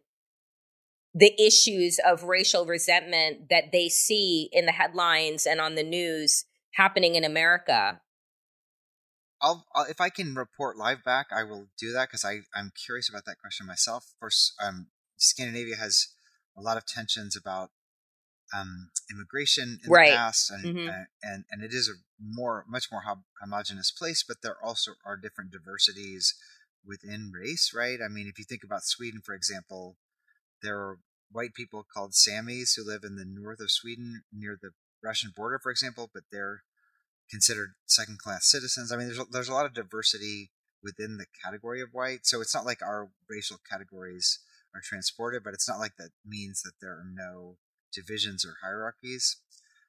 the 1.13 1.35
issues 1.41 1.99
of 2.05 2.23
racial 2.23 2.67
resentment 2.67 3.49
that 3.51 3.73
they 3.73 3.89
see 3.89 4.49
in 4.53 4.67
the 4.67 4.73
headlines 4.73 5.45
and 5.45 5.61
on 5.61 5.75
the 5.75 5.83
news 5.83 6.45
happening 6.75 7.17
in 7.17 7.25
America? 7.25 8.01
I'll, 9.43 9.67
I'll 9.75 9.87
if 9.87 10.01
I 10.01 10.09
can 10.09 10.35
report 10.35 10.77
live 10.77 11.03
back, 11.03 11.27
I 11.33 11.43
will 11.43 11.67
do 11.79 11.93
that 11.93 12.09
because 12.09 12.25
I 12.25 12.41
I'm 12.55 12.73
curious 12.87 13.09
about 13.09 13.25
that 13.25 13.39
question 13.39 13.67
myself. 13.67 14.05
Of 14.15 14.21
course, 14.21 14.55
um, 14.63 14.89
Scandinavia 15.17 15.77
has 15.77 16.09
a 16.57 16.61
lot 16.61 16.77
of 16.77 16.87
tensions 16.87 17.37
about 17.37 17.71
um, 18.55 18.91
immigration 19.11 19.81
in 19.85 19.91
Right. 19.91 20.09
the 20.11 20.15
past, 20.17 20.51
and, 20.51 20.77
Mhm. 20.77 20.89
uh, 20.89 21.05
and 21.23 21.45
and 21.51 21.63
it 21.63 21.73
is 21.73 21.89
a 21.89 21.95
more 22.21 22.65
much 22.69 22.91
more 22.91 23.03
hom- 23.03 23.25
homogenous 23.41 23.91
place, 23.91 24.23
but 24.27 24.43
there 24.43 24.63
also 24.63 24.93
are 25.05 25.17
different 25.17 25.51
diversities 25.51 26.35
within 26.85 27.31
race, 27.33 27.73
right? 27.75 28.01
I 28.03 28.09
mean, 28.09 28.27
if 28.27 28.39
you 28.39 28.45
think 28.45 28.65
about 28.65 28.85
Sweden, 28.85 29.21
for 29.25 29.35
example, 29.35 29.99
there 30.63 30.79
are 30.79 30.99
white 31.31 31.55
people 31.55 31.85
called 31.85 32.13
Samis 32.13 32.75
who 32.77 32.85
live 32.85 33.05
in 33.05 33.17
the 33.17 33.25
north 33.25 33.61
of 33.61 33.71
Sweden 33.71 34.25
near 34.33 34.59
the 34.61 34.71
Russian 35.03 35.33
border, 35.35 35.59
for 35.63 35.71
example, 35.71 36.11
but 36.13 36.25
they're 36.31 36.65
considered 37.31 37.75
second 37.87 38.19
class 38.19 38.47
citizens. 38.51 38.91
I 38.93 38.97
mean, 38.97 39.07
there's 39.07 39.19
a, 39.21 39.25
there's 39.31 39.49
a 39.49 39.55
lot 39.55 39.67
of 39.67 39.75
diversity 39.75 40.51
within 40.83 41.19
the 41.19 41.27
category 41.45 41.81
of 41.81 41.91
white, 41.93 42.27
so 42.27 42.41
it's 42.41 42.55
not 42.55 42.65
like 42.67 42.83
our 42.83 43.11
racial 43.29 43.59
categories 43.71 44.41
are 44.75 44.81
transported, 44.83 45.43
but 45.45 45.55
it's 45.55 45.69
not 45.69 45.79
like 45.79 45.97
that 45.99 46.11
means 46.25 46.63
that 46.63 46.73
there 46.81 46.93
are 46.93 47.07
no 47.13 47.59
divisions 47.93 48.45
or 48.45 48.57
hierarchies. 48.63 49.37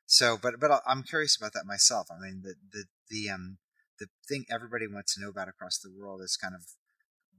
So, 0.05 0.37
but 0.41 0.59
but 0.59 0.81
I'm 0.85 1.03
curious 1.03 1.37
about 1.37 1.53
that 1.53 1.65
myself. 1.65 2.07
I 2.11 2.19
mean, 2.19 2.41
the 2.43 2.55
the 2.71 2.85
the 3.09 3.29
um 3.29 3.57
the 3.99 4.07
thing 4.27 4.45
everybody 4.49 4.87
wants 4.87 5.15
to 5.15 5.21
know 5.21 5.29
about 5.29 5.47
across 5.47 5.77
the 5.79 5.91
world 5.91 6.21
is 6.21 6.37
kind 6.37 6.55
of 6.55 6.63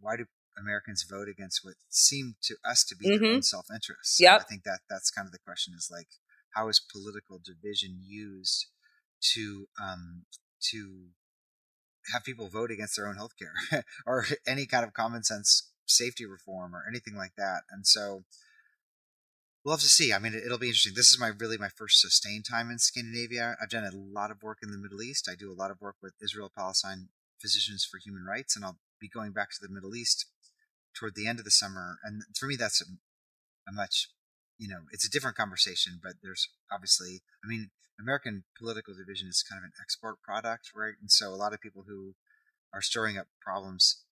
why 0.01 0.17
do 0.17 0.27
Americans 0.59 1.05
vote 1.09 1.29
against 1.29 1.65
what 1.65 1.75
seem 1.89 2.37
to 2.43 2.57
us 2.65 2.85
to 2.85 2.97
be 2.97 3.09
their 3.09 3.21
Mhm. 3.21 3.35
own 3.35 3.43
self 3.43 3.67
interest? 3.73 4.21
Yeah, 4.21 4.41
I 4.41 4.45
think 4.45 4.65
that 4.65 4.81
that's 4.89 5.11
kind 5.11 5.27
of 5.27 5.33
the 5.33 5.39
question 5.39 5.75
is 5.77 5.89
like 5.91 6.09
how 6.55 6.69
is 6.69 6.81
political 6.81 7.39
division 7.43 7.99
used 8.03 8.67
to 9.35 9.69
um 9.81 10.25
to 10.71 11.09
have 12.13 12.25
people 12.25 12.49
vote 12.49 12.71
against 12.71 12.97
their 12.97 13.07
own 13.07 13.17
healthcare 13.17 13.83
or 14.07 14.27
any 14.47 14.67
kind 14.67 14.85
of 14.85 14.93
common 14.93 15.23
sense 15.23 15.71
safety 15.87 16.27
reform 16.27 16.75
or 16.75 16.85
anything 16.89 17.15
like 17.15 17.35
that. 17.37 17.63
And 17.71 17.87
so 17.87 18.25
we'll 19.65 19.75
have 19.75 19.81
to 19.81 19.89
see. 19.89 20.13
I 20.13 20.19
mean, 20.19 20.35
it, 20.35 20.45
it'll 20.45 20.59
be 20.59 20.69
interesting. 20.69 20.95
This 20.95 21.11
is 21.11 21.21
my 21.21 21.29
really 21.29 21.59
my 21.59 21.69
first 21.69 22.01
sustained 22.01 22.45
time 22.49 22.71
in 22.71 22.79
Scandinavia. 22.79 23.57
I've 23.61 23.71
done 23.71 23.85
a 23.85 23.97
lot 23.97 24.31
of 24.31 24.43
work 24.43 24.59
in 24.63 24.71
the 24.71 24.79
Middle 24.79 25.03
East. 25.03 25.29
I 25.31 25.35
do 25.35 25.51
a 25.51 25.55
lot 25.55 25.71
of 25.71 25.81
work 25.81 25.97
with 26.03 26.15
Israel 26.23 26.51
Palestine 26.55 27.09
Physicians 27.41 27.85
for 27.85 27.99
Human 27.99 28.25
Rights, 28.25 28.57
and 28.57 28.65
I'll 28.65 28.79
be 29.01 29.09
going 29.09 29.33
back 29.33 29.51
to 29.51 29.59
the 29.61 29.73
Middle 29.73 29.95
East 29.95 30.27
toward 30.95 31.15
the 31.15 31.27
end 31.27 31.39
of 31.39 31.45
the 31.45 31.51
summer. 31.51 31.99
And 32.05 32.23
for 32.39 32.47
me, 32.47 32.57
that's 32.57 32.81
a, 32.81 32.85
a 33.69 33.73
much, 33.73 34.09
you 34.59 34.69
know, 34.69 34.81
it's 34.93 35.07
a 35.07 35.11
different 35.11 35.37
conversation. 35.37 36.01
But 36.03 36.15
there's 36.23 36.49
obviously, 36.73 37.23
I 37.45 37.49
mean, 37.49 37.71
American 38.01 38.45
political 38.59 38.95
division 38.95 39.29
is 39.29 39.45
kind 39.49 39.59
of 39.59 39.65
an 39.65 39.73
export 39.81 40.23
product, 40.23 40.71
right? 40.75 40.95
And 41.01 41.11
so 41.11 41.29
a 41.29 41.39
lot 41.39 41.53
of 41.53 41.61
people 41.61 41.85
who 41.87 42.15
are 42.75 42.83
stirring 42.83 43.19
up 43.19 43.27
problems 43.41 44.03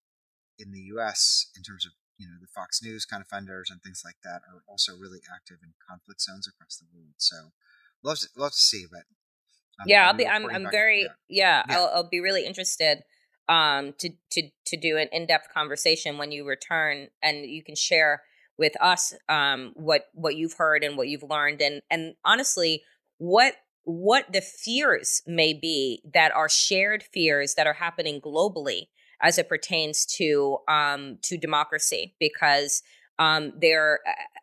in 0.59 0.73
the 0.73 0.81
U.S. 0.95 1.51
in 1.57 1.63
terms 1.63 1.87
of 1.87 1.93
you 2.21 2.29
know 2.29 2.37
the 2.39 2.53
Fox 2.55 2.83
News 2.83 3.07
kind 3.07 3.25
of 3.25 3.29
funders 3.29 3.73
and 3.73 3.83
things 3.83 4.03
like 4.05 4.21
that 4.23 4.43
are 4.53 4.63
also 4.69 4.93
really 4.93 5.21
active 5.35 5.57
in 5.65 5.73
conflict 5.89 6.21
zones 6.21 6.47
across 6.47 6.77
the 6.77 6.87
world. 6.95 7.15
So 7.17 7.37
we'll 8.05 8.15
to, 8.17 8.29
we'll 8.37 8.51
to 8.51 8.57
see, 8.57 8.85
but 8.91 9.09
um, 9.81 9.87
yeah, 9.87 10.07
I'll 10.07 10.13
be 10.13 10.25
be. 10.25 10.29
I'm. 10.29 10.45
I'm 10.51 10.71
very. 10.71 11.03
yeah. 11.03 11.09
Yeah, 11.29 11.63
Yeah. 11.69 11.79
I'll, 11.79 11.91
I'll 11.95 12.09
be 12.09 12.21
really 12.21 12.45
interested 12.45 13.03
um 13.49 13.95
to 13.99 14.11
to 14.31 14.49
to 14.67 14.77
do 14.77 14.97
an 14.97 15.09
in-depth 15.13 15.49
conversation 15.53 16.19
when 16.19 16.31
you 16.31 16.47
return 16.47 17.09
and 17.23 17.45
you 17.47 17.65
can 17.65 17.75
share 17.75 18.23
with 18.59 18.81
us 18.81 19.15
um 19.29 19.73
what 19.75 20.05
what 20.13 20.37
you've 20.37 20.55
heard 20.55 20.85
and 20.85 20.97
what 20.97 21.09
you've 21.09 21.25
learned 21.25 21.61
and 21.61 21.81
and 21.91 22.15
honestly 22.25 22.83
what 23.19 23.55
what 23.85 24.31
the 24.33 24.41
fears 24.41 25.23
may 25.27 25.53
be 25.53 26.03
that 26.15 26.31
are 26.33 26.49
shared 26.49 27.03
fears 27.03 27.55
that 27.55 27.67
are 27.67 27.73
happening 27.73 28.21
globally 28.21 28.89
as 29.23 29.39
it 29.39 29.49
pertains 29.49 30.07
to 30.07 30.59
um 30.69 31.19
to 31.23 31.37
democracy 31.37 32.15
because 32.21 32.83
um 33.19 33.53
there 33.61 34.01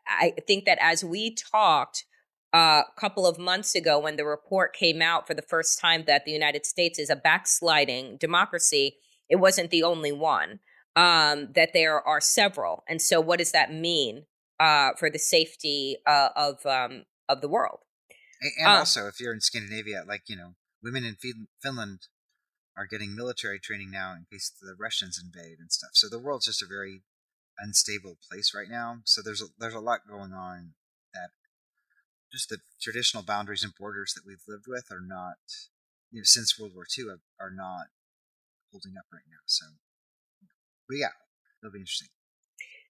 I 0.07 0.33
think 0.47 0.65
that 0.65 0.77
as 0.81 1.03
we 1.03 1.35
talked 1.35 2.05
a 2.53 2.83
couple 2.97 3.25
of 3.27 3.37
months 3.37 3.75
ago 3.75 3.99
when 3.99 4.15
the 4.15 4.25
report 4.25 4.73
came 4.73 5.01
out 5.01 5.27
for 5.27 5.33
the 5.33 5.41
first 5.41 5.79
time 5.79 6.05
that 6.07 6.23
the 6.25 6.31
United 6.31 6.65
States 6.65 6.97
is 6.97 7.09
a 7.09 7.15
backsliding 7.15 8.17
democracy, 8.17 8.97
it 9.29 9.35
wasn't 9.35 9.69
the 9.69 9.83
only 9.83 10.11
one. 10.13 10.59
Um, 10.95 11.49
that 11.53 11.73
there 11.73 12.01
are 12.01 12.19
several, 12.19 12.83
and 12.89 12.99
so 12.99 13.21
what 13.21 13.37
does 13.37 13.51
that 13.51 13.71
mean 13.71 14.25
uh, 14.59 14.93
for 14.97 15.11
the 15.11 15.19
safety 15.19 15.97
uh, 16.07 16.29
of 16.35 16.65
um, 16.65 17.05
of 17.29 17.41
the 17.41 17.47
world? 17.47 17.81
A- 18.41 18.63
And 18.63 18.73
Uh, 18.73 18.79
also, 18.79 19.05
if 19.07 19.19
you're 19.19 19.31
in 19.33 19.41
Scandinavia, 19.41 20.03
like 20.07 20.23
you 20.27 20.35
know, 20.35 20.55
women 20.81 21.03
in 21.05 21.15
Finland 21.61 22.07
are 22.77 22.85
getting 22.85 23.15
military 23.15 23.59
training 23.59 23.89
now 23.91 24.13
in 24.13 24.25
case 24.31 24.51
the 24.61 24.75
Russians 24.79 25.19
invade 25.21 25.57
and 25.59 25.71
stuff. 25.71 25.91
So 25.93 26.07
the 26.07 26.19
world's 26.19 26.45
just 26.45 26.61
a 26.61 26.67
very 26.67 27.01
unstable 27.59 28.17
place 28.29 28.53
right 28.55 28.69
now. 28.69 28.99
So 29.03 29.21
there's 29.23 29.41
a, 29.41 29.45
there's 29.57 29.73
a 29.73 29.79
lot 29.79 30.01
going 30.07 30.31
on 30.31 30.73
that 31.13 31.29
just 32.31 32.49
the 32.49 32.59
traditional 32.79 33.23
boundaries 33.23 33.63
and 33.63 33.73
borders 33.79 34.13
that 34.13 34.25
we've 34.25 34.43
lived 34.47 34.65
with 34.67 34.91
are 34.91 35.01
not, 35.01 35.37
you 36.11 36.19
know, 36.19 36.25
since 36.25 36.59
World 36.59 36.73
War 36.75 36.85
II 36.97 37.05
are, 37.39 37.51
not 37.51 37.87
holding 38.71 38.93
up 38.97 39.05
right 39.11 39.23
now. 39.27 39.39
So, 39.45 39.65
but 40.87 40.97
yeah, 40.97 41.15
it'll 41.61 41.73
be 41.73 41.79
interesting. 41.79 42.09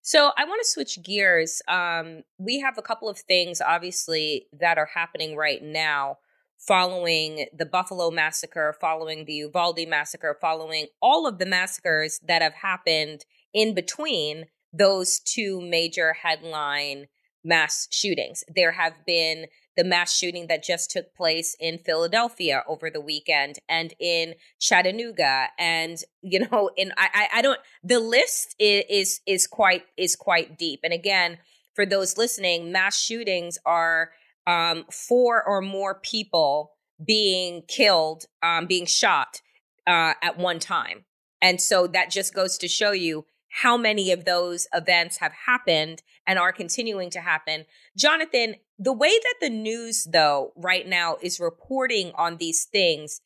So 0.01 0.31
I 0.37 0.45
want 0.45 0.61
to 0.63 0.69
switch 0.69 1.01
gears. 1.03 1.61
Um, 1.67 2.23
we 2.37 2.59
have 2.59 2.77
a 2.77 2.81
couple 2.81 3.09
of 3.09 3.19
things, 3.19 3.61
obviously, 3.61 4.47
that 4.59 4.77
are 4.77 4.89
happening 4.93 5.35
right 5.35 5.61
now, 5.61 6.17
following 6.57 7.45
the 7.55 7.65
Buffalo 7.65 8.11
massacre, 8.11 8.75
following 8.79 9.25
the 9.25 9.33
Uvalde 9.33 9.87
massacre, 9.87 10.37
following 10.39 10.87
all 11.01 11.27
of 11.27 11.37
the 11.39 11.45
massacres 11.45 12.19
that 12.27 12.41
have 12.41 12.55
happened 12.55 13.25
in 13.53 13.73
between 13.73 14.45
those 14.73 15.19
two 15.19 15.61
major 15.61 16.13
headline 16.13 17.07
mass 17.43 17.87
shootings. 17.91 18.43
There 18.53 18.73
have 18.73 18.93
been 19.05 19.47
the 19.77 19.83
mass 19.83 20.13
shooting 20.13 20.47
that 20.47 20.63
just 20.63 20.91
took 20.91 21.15
place 21.15 21.55
in 21.59 21.77
Philadelphia 21.77 22.63
over 22.67 22.89
the 22.89 22.99
weekend 22.99 23.59
and 23.69 23.93
in 23.99 24.33
Chattanooga 24.59 25.47
and 25.57 25.99
you 26.21 26.39
know 26.39 26.71
in 26.77 26.91
I 26.97 27.09
I, 27.13 27.39
I 27.39 27.41
don't 27.41 27.59
the 27.83 27.99
list 27.99 28.55
is, 28.59 28.83
is 28.89 29.21
is 29.25 29.47
quite 29.47 29.83
is 29.95 30.15
quite 30.15 30.57
deep 30.57 30.81
and 30.83 30.93
again 30.93 31.37
for 31.75 31.85
those 31.85 32.17
listening 32.17 32.71
mass 32.71 32.99
shootings 32.99 33.59
are 33.65 34.09
um 34.47 34.85
four 34.91 35.43
or 35.43 35.61
more 35.61 35.95
people 35.95 36.71
being 37.05 37.61
killed 37.67 38.25
um 38.41 38.65
being 38.65 38.87
shot 38.87 39.41
uh 39.85 40.13
at 40.23 40.37
one 40.37 40.57
time 40.59 41.05
and 41.41 41.61
so 41.61 41.85
that 41.87 42.09
just 42.09 42.33
goes 42.33 42.57
to 42.57 42.67
show 42.67 42.91
you 42.91 43.25
how 43.49 43.77
many 43.77 44.11
of 44.11 44.25
those 44.25 44.67
events 44.73 45.17
have 45.17 45.33
happened 45.45 46.03
and 46.25 46.37
are 46.37 46.51
continuing 46.51 47.09
to 47.09 47.21
happen. 47.21 47.65
Jonathan, 47.97 48.55
the 48.77 48.93
way 48.93 49.09
that 49.17 49.35
the 49.41 49.49
news, 49.49 50.07
though, 50.11 50.51
right 50.55 50.87
now 50.87 51.17
is 51.21 51.39
reporting 51.39 52.11
on 52.15 52.37
these 52.37 52.65
things 52.65 53.21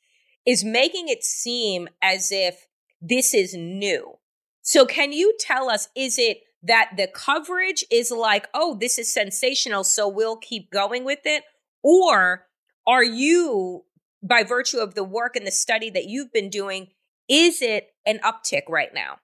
is 0.45 0.63
making 0.63 1.09
it 1.09 1.23
seem 1.23 1.89
as 2.01 2.31
if 2.31 2.67
this 3.01 3.33
is 3.33 3.53
new. 3.53 4.17
So 4.61 4.85
can 4.85 5.11
you 5.11 5.35
tell 5.39 5.69
us, 5.69 5.89
is 5.95 6.17
it 6.17 6.41
that 6.63 6.91
the 6.95 7.07
coverage 7.07 7.83
is 7.91 8.11
like, 8.11 8.47
oh, 8.53 8.77
this 8.79 8.97
is 8.97 9.11
sensational, 9.11 9.83
so 9.83 10.07
we'll 10.07 10.37
keep 10.37 10.71
going 10.71 11.03
with 11.03 11.21
it? 11.25 11.43
Or 11.83 12.45
are 12.85 13.03
you, 13.03 13.85
by 14.21 14.43
virtue 14.43 14.77
of 14.77 14.93
the 14.93 15.03
work 15.03 15.35
and 15.35 15.45
the 15.45 15.51
study 15.51 15.89
that 15.89 16.05
you've 16.05 16.31
been 16.31 16.49
doing, 16.49 16.89
is 17.27 17.61
it 17.61 17.87
an 18.05 18.19
uptick 18.19 18.63
right 18.69 18.93
now? 18.93 19.17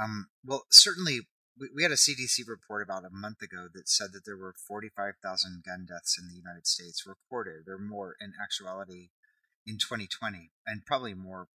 Um, 0.00 0.28
well, 0.44 0.64
certainly, 0.70 1.20
we, 1.58 1.68
we 1.74 1.82
had 1.82 1.92
a 1.92 1.96
CDC 1.96 2.46
report 2.46 2.82
about 2.82 3.04
a 3.04 3.10
month 3.10 3.42
ago 3.42 3.66
that 3.74 3.88
said 3.88 4.08
that 4.12 4.24
there 4.24 4.36
were 4.36 4.54
45,000 4.66 5.62
gun 5.66 5.86
deaths 5.88 6.16
in 6.18 6.28
the 6.28 6.34
United 6.34 6.66
States 6.66 7.04
reported. 7.06 7.64
There 7.66 7.74
are 7.74 7.78
more 7.78 8.14
in 8.20 8.32
actuality 8.42 9.08
in 9.66 9.74
2020, 9.74 10.50
and 10.66 10.86
probably 10.86 11.14
more 11.14 11.48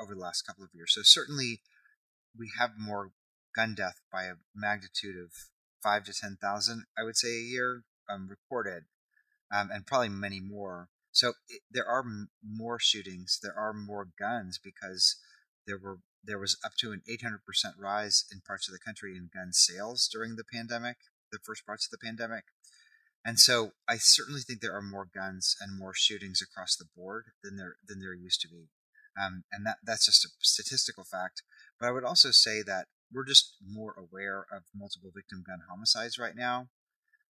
over 0.00 0.14
the 0.14 0.20
last 0.20 0.42
couple 0.46 0.64
of 0.64 0.70
years. 0.72 0.94
So 0.94 1.02
certainly, 1.02 1.60
we 2.38 2.50
have 2.58 2.70
more 2.78 3.10
gun 3.54 3.74
death 3.74 4.00
by 4.12 4.24
a 4.24 4.34
magnitude 4.54 5.16
of 5.16 5.30
five 5.82 6.04
to 6.04 6.12
ten 6.12 6.36
thousand, 6.40 6.84
I 6.98 7.02
would 7.02 7.16
say, 7.16 7.28
a 7.28 7.42
year 7.42 7.84
um, 8.08 8.28
recorded, 8.28 8.84
um, 9.52 9.70
and 9.72 9.86
probably 9.86 10.08
many 10.08 10.40
more. 10.40 10.88
So 11.10 11.34
it, 11.48 11.60
there 11.70 11.86
are 11.86 12.00
m- 12.00 12.30
more 12.42 12.78
shootings. 12.80 13.38
There 13.42 13.56
are 13.56 13.72
more 13.72 14.08
guns 14.18 14.58
because 14.62 15.16
there 15.66 15.78
were 15.78 15.98
there 16.24 16.38
was 16.38 16.56
up 16.64 16.72
to 16.78 16.92
an 16.92 17.02
800% 17.10 17.38
rise 17.78 18.24
in 18.30 18.42
parts 18.46 18.68
of 18.68 18.72
the 18.72 18.78
country 18.78 19.16
in 19.16 19.28
gun 19.34 19.52
sales 19.52 20.08
during 20.10 20.36
the 20.36 20.44
pandemic, 20.44 20.96
the 21.32 21.40
first 21.44 21.66
parts 21.66 21.84
of 21.86 21.90
the 21.90 22.04
pandemic. 22.04 22.44
And 23.24 23.38
so 23.38 23.72
I 23.88 23.96
certainly 23.98 24.40
think 24.40 24.60
there 24.60 24.76
are 24.76 24.82
more 24.82 25.08
guns 25.12 25.56
and 25.60 25.78
more 25.78 25.94
shootings 25.94 26.40
across 26.42 26.76
the 26.76 26.88
board 26.96 27.26
than 27.42 27.56
there 27.56 27.76
than 27.86 28.00
there 28.00 28.14
used 28.14 28.40
to 28.42 28.48
be. 28.48 28.68
Um, 29.20 29.44
and 29.52 29.66
that 29.66 29.78
that's 29.84 30.06
just 30.06 30.24
a 30.24 30.28
statistical 30.40 31.04
fact. 31.04 31.42
But 31.78 31.88
I 31.88 31.92
would 31.92 32.04
also 32.04 32.30
say 32.30 32.62
that 32.62 32.86
we're 33.12 33.24
just 33.24 33.56
more 33.66 33.94
aware 33.98 34.46
of 34.52 34.62
multiple 34.74 35.10
victim 35.14 35.44
gun 35.46 35.60
homicides 35.68 36.18
right 36.18 36.36
now. 36.36 36.68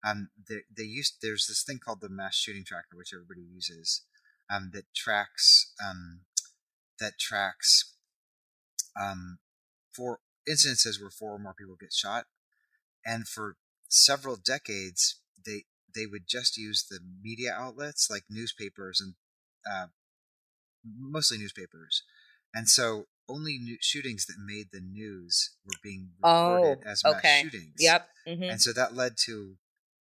Um, 0.05 0.31
they, 0.49 0.61
they 0.77 0.85
used 0.85 1.19
there's 1.23 1.47
this 1.47 1.63
thing 1.63 1.79
called 1.85 2.01
the 2.01 2.09
mass 2.09 2.35
shooting 2.37 2.65
tracker, 2.65 2.97
which 2.97 3.13
everybody 3.15 3.43
uses, 3.43 4.03
um, 4.51 4.71
that 4.75 4.85
tracks 4.95 5.73
um, 5.85 6.21
that 6.99 7.19
tracks 7.19 7.95
um, 9.01 9.39
for 9.95 10.21
incidences 10.49 11.01
where 11.01 11.11
four 11.11 11.33
or 11.33 11.39
more 11.39 11.55
people 11.57 11.77
get 11.79 11.93
shot, 11.93 12.27
and 13.07 13.29
for 13.29 13.57
several 13.89 14.37
decades 14.37 15.21
they 15.45 15.65
they 15.95 16.07
would 16.07 16.27
just 16.27 16.57
use 16.57 16.87
the 16.91 16.99
media 17.23 17.53
outlets 17.57 18.09
like 18.11 18.25
newspapers 18.29 19.01
and 19.01 19.15
uh, 19.71 19.87
mostly 20.85 21.39
newspapers, 21.39 22.03
and 22.53 22.69
so 22.69 23.07
only 23.29 23.59
new 23.59 23.77
shootings 23.81 24.27
that 24.27 24.37
made 24.45 24.69
the 24.73 24.81
news 24.81 25.51
were 25.65 25.79
being 25.83 26.11
reported 26.23 26.79
oh, 26.85 26.91
as 26.91 27.03
mass 27.05 27.15
okay. 27.17 27.43
shootings. 27.43 27.75
Yep. 27.79 28.09
Mm-hmm. 28.29 28.43
And 28.45 28.61
so 28.61 28.73
that 28.73 28.95
led 28.95 29.17
to 29.27 29.57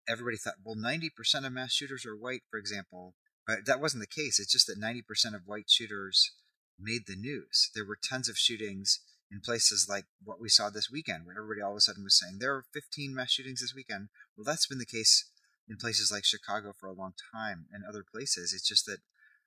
everybody 0.09 0.37
thought, 0.37 0.55
well, 0.65 0.75
ninety 0.75 1.11
percent 1.11 1.47
of 1.47 1.53
mass 1.53 1.73
shooters 1.73 2.07
are 2.07 2.17
white, 2.17 2.43
for 2.51 2.59
example, 2.59 3.15
but 3.47 3.67
that 3.67 3.81
wasn't 3.81 4.03
the 4.03 4.23
case. 4.23 4.39
It's 4.39 4.53
just 4.53 4.67
that 4.67 4.79
ninety 4.79 5.03
percent 5.03 5.35
of 5.35 5.43
white 5.47 5.69
shooters 5.69 6.33
made 6.79 7.03
the 7.07 7.17
news. 7.17 7.71
There 7.75 7.85
were 7.85 7.99
tons 8.09 8.29
of 8.29 8.39
shootings 8.39 9.01
in 9.31 9.41
places 9.41 9.87
like 9.89 10.07
what 10.25 10.41
we 10.41 10.49
saw 10.49 10.71
this 10.71 10.91
weekend, 10.91 11.25
where 11.25 11.37
everybody 11.37 11.63
all 11.63 11.73
of 11.73 11.77
a 11.77 11.81
sudden 11.81 12.03
was 12.03 12.19
saying 12.19 12.39
there 12.39 12.55
are 12.55 12.65
15 12.73 13.15
mass 13.15 13.31
shootings 13.31 13.61
this 13.61 13.75
weekend. 13.75 14.09
Well, 14.37 14.45
that's 14.45 14.67
been 14.67 14.79
the 14.79 14.87
case 14.87 15.31
in 15.69 15.77
places 15.77 16.11
like 16.11 16.25
Chicago 16.25 16.75
for 16.77 16.89
a 16.89 16.93
long 16.93 17.15
time 17.33 17.67
and 17.73 17.85
other 17.85 18.05
places. 18.05 18.53
It's 18.53 18.67
just 18.67 18.87
that 18.87 18.99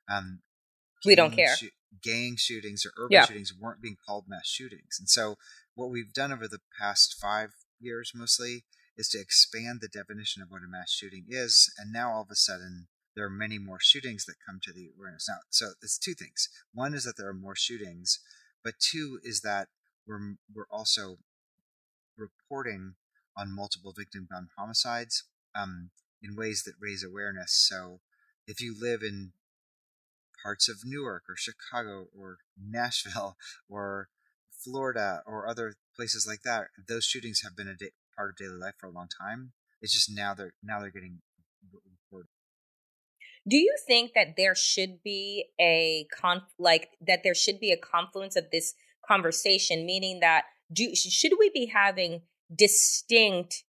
um, 0.10 0.40
we 1.06 1.16
don't 1.16 1.32
care. 1.32 1.56
Sh- 1.56 1.66
gang 2.02 2.36
shootings 2.38 2.86
or 2.86 2.92
urban 2.98 3.14
yeah. 3.14 3.26
shootings 3.26 3.54
weren't 3.54 3.82
being 3.82 3.98
called 4.06 4.26
mass 4.28 4.48
shootings. 4.48 4.98
And 5.00 5.10
so, 5.10 5.36
what 5.76 5.90
we've 5.90 6.14
done 6.14 6.32
over 6.32 6.48
the 6.48 6.62
past 6.80 7.16
five 7.20 7.50
years 7.80 8.12
mostly 8.16 8.64
is 8.96 9.10
to 9.10 9.20
expand 9.20 9.80
the 9.82 9.88
definition 9.88 10.42
of 10.42 10.50
what 10.50 10.62
a 10.62 10.70
mass 10.70 10.92
shooting 10.92 11.26
is. 11.30 11.72
And 11.78 11.92
now, 11.92 12.12
all 12.12 12.22
of 12.22 12.32
a 12.32 12.36
sudden, 12.36 12.88
there 13.16 13.26
are 13.26 13.30
many 13.30 13.60
more 13.60 13.80
shootings 13.80 14.26
that 14.26 14.36
come 14.46 14.60
to 14.64 14.74
the 14.74 14.90
awareness. 14.96 15.28
Now, 15.28 15.38
so 15.50 15.72
it's 15.82 15.98
two 15.98 16.14
things. 16.14 16.50
One 16.74 16.94
is 16.94 17.04
that 17.04 17.16
there 17.18 17.30
are 17.30 17.34
more 17.34 17.56
shootings, 17.56 18.20
but 18.64 18.76
two 18.80 19.20
is 19.24 19.42
that 19.42 19.68
we're 20.08 20.36
we're 20.54 20.68
also 20.72 21.18
reporting 22.18 22.96
on 23.36 23.56
multiple 23.56 23.94
victim 23.98 24.28
gun 24.30 24.48
homicides 24.58 25.24
um, 25.56 25.90
in 26.22 26.36
ways 26.36 26.64
that 26.64 26.74
raise 26.80 27.04
awareness. 27.04 27.54
So, 27.54 28.00
if 28.48 28.62
you 28.62 28.76
live 28.80 29.02
in 29.02 29.34
parts 30.44 30.68
of 30.70 30.82
Newark 30.84 31.24
or 31.30 31.36
Chicago 31.38 32.08
or 32.18 32.38
Nashville 32.62 33.38
or 33.70 34.10
Florida 34.52 35.22
or 35.26 35.48
other 35.48 35.76
places 35.96 36.26
like 36.28 36.42
that. 36.44 36.68
Those 36.88 37.06
shootings 37.06 37.42
have 37.44 37.56
been 37.56 37.68
a 37.68 37.76
da- 37.76 37.94
part 38.16 38.32
of 38.32 38.36
daily 38.38 38.60
life 38.60 38.76
for 38.80 38.88
a 38.88 38.92
long 38.92 39.08
time. 39.08 39.54
It's 39.82 39.94
just 39.94 40.12
now 40.14 40.34
they're 40.34 40.54
now 40.64 40.80
they're 40.80 40.92
getting 40.92 41.20
reported. 41.72 42.28
Do 43.48 43.58
you 43.58 43.76
think 43.86 44.12
that 44.16 44.36
there 44.38 44.56
should 44.56 45.04
be 45.04 45.48
a 45.60 46.08
conf 46.16 46.44
like 46.58 46.90
that 47.06 47.22
there 47.24 47.36
should 47.36 47.60
be 47.60 47.72
a 47.72 47.78
confluence 47.78 48.38
of 48.38 48.46
this 48.52 48.74
conversation, 49.06 49.86
meaning 49.86 50.22
that 50.22 50.46
do 50.72 50.96
should 50.96 51.34
we 51.38 51.50
be 51.54 51.66
having 51.74 52.22
distinct 52.56 53.66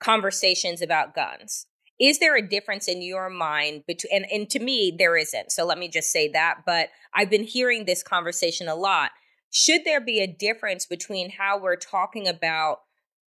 conversations 0.00 0.82
about 0.82 1.14
guns? 1.14 1.67
Is 2.00 2.18
there 2.18 2.36
a 2.36 2.46
difference 2.46 2.88
in 2.88 3.02
your 3.02 3.28
mind 3.28 3.84
between 3.86 4.12
and, 4.12 4.26
and 4.30 4.50
to 4.50 4.58
me 4.58 4.94
there 4.96 5.16
isn't 5.16 5.50
so 5.50 5.64
let 5.64 5.78
me 5.78 5.88
just 5.88 6.10
say 6.10 6.28
that 6.28 6.60
but 6.64 6.88
i've 7.14 7.30
been 7.30 7.44
hearing 7.44 7.84
this 7.84 8.02
conversation 8.02 8.68
a 8.68 8.74
lot. 8.74 9.10
Should 9.50 9.84
there 9.84 10.00
be 10.00 10.20
a 10.20 10.26
difference 10.26 10.84
between 10.84 11.30
how 11.30 11.58
we're 11.58 11.76
talking 11.76 12.28
about 12.28 12.80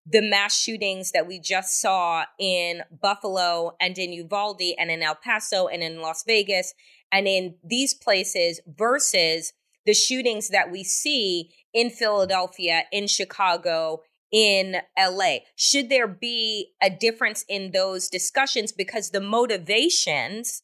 the 0.05 0.21
mass 0.21 0.59
shootings 0.59 1.11
that 1.11 1.27
we 1.27 1.39
just 1.39 1.79
saw 1.79 2.25
in 2.39 2.81
buffalo 3.01 3.75
and 3.79 3.97
in 3.97 4.13
uvalde 4.13 4.61
and 4.77 4.89
in 4.89 5.03
el 5.03 5.15
paso 5.15 5.67
and 5.67 5.83
in 5.83 6.01
las 6.01 6.23
vegas 6.25 6.73
and 7.11 7.27
in 7.27 7.55
these 7.63 7.93
places 7.93 8.59
versus 8.67 9.53
the 9.85 9.93
shootings 9.93 10.49
that 10.49 10.71
we 10.71 10.83
see 10.83 11.51
in 11.73 11.89
philadelphia 11.91 12.83
in 12.91 13.05
chicago 13.05 14.01
in 14.31 14.77
LA? 14.97 15.37
Should 15.55 15.89
there 15.89 16.07
be 16.07 16.73
a 16.81 16.89
difference 16.89 17.45
in 17.47 17.71
those 17.71 18.07
discussions? 18.07 18.71
Because 18.71 19.09
the 19.09 19.21
motivations, 19.21 20.63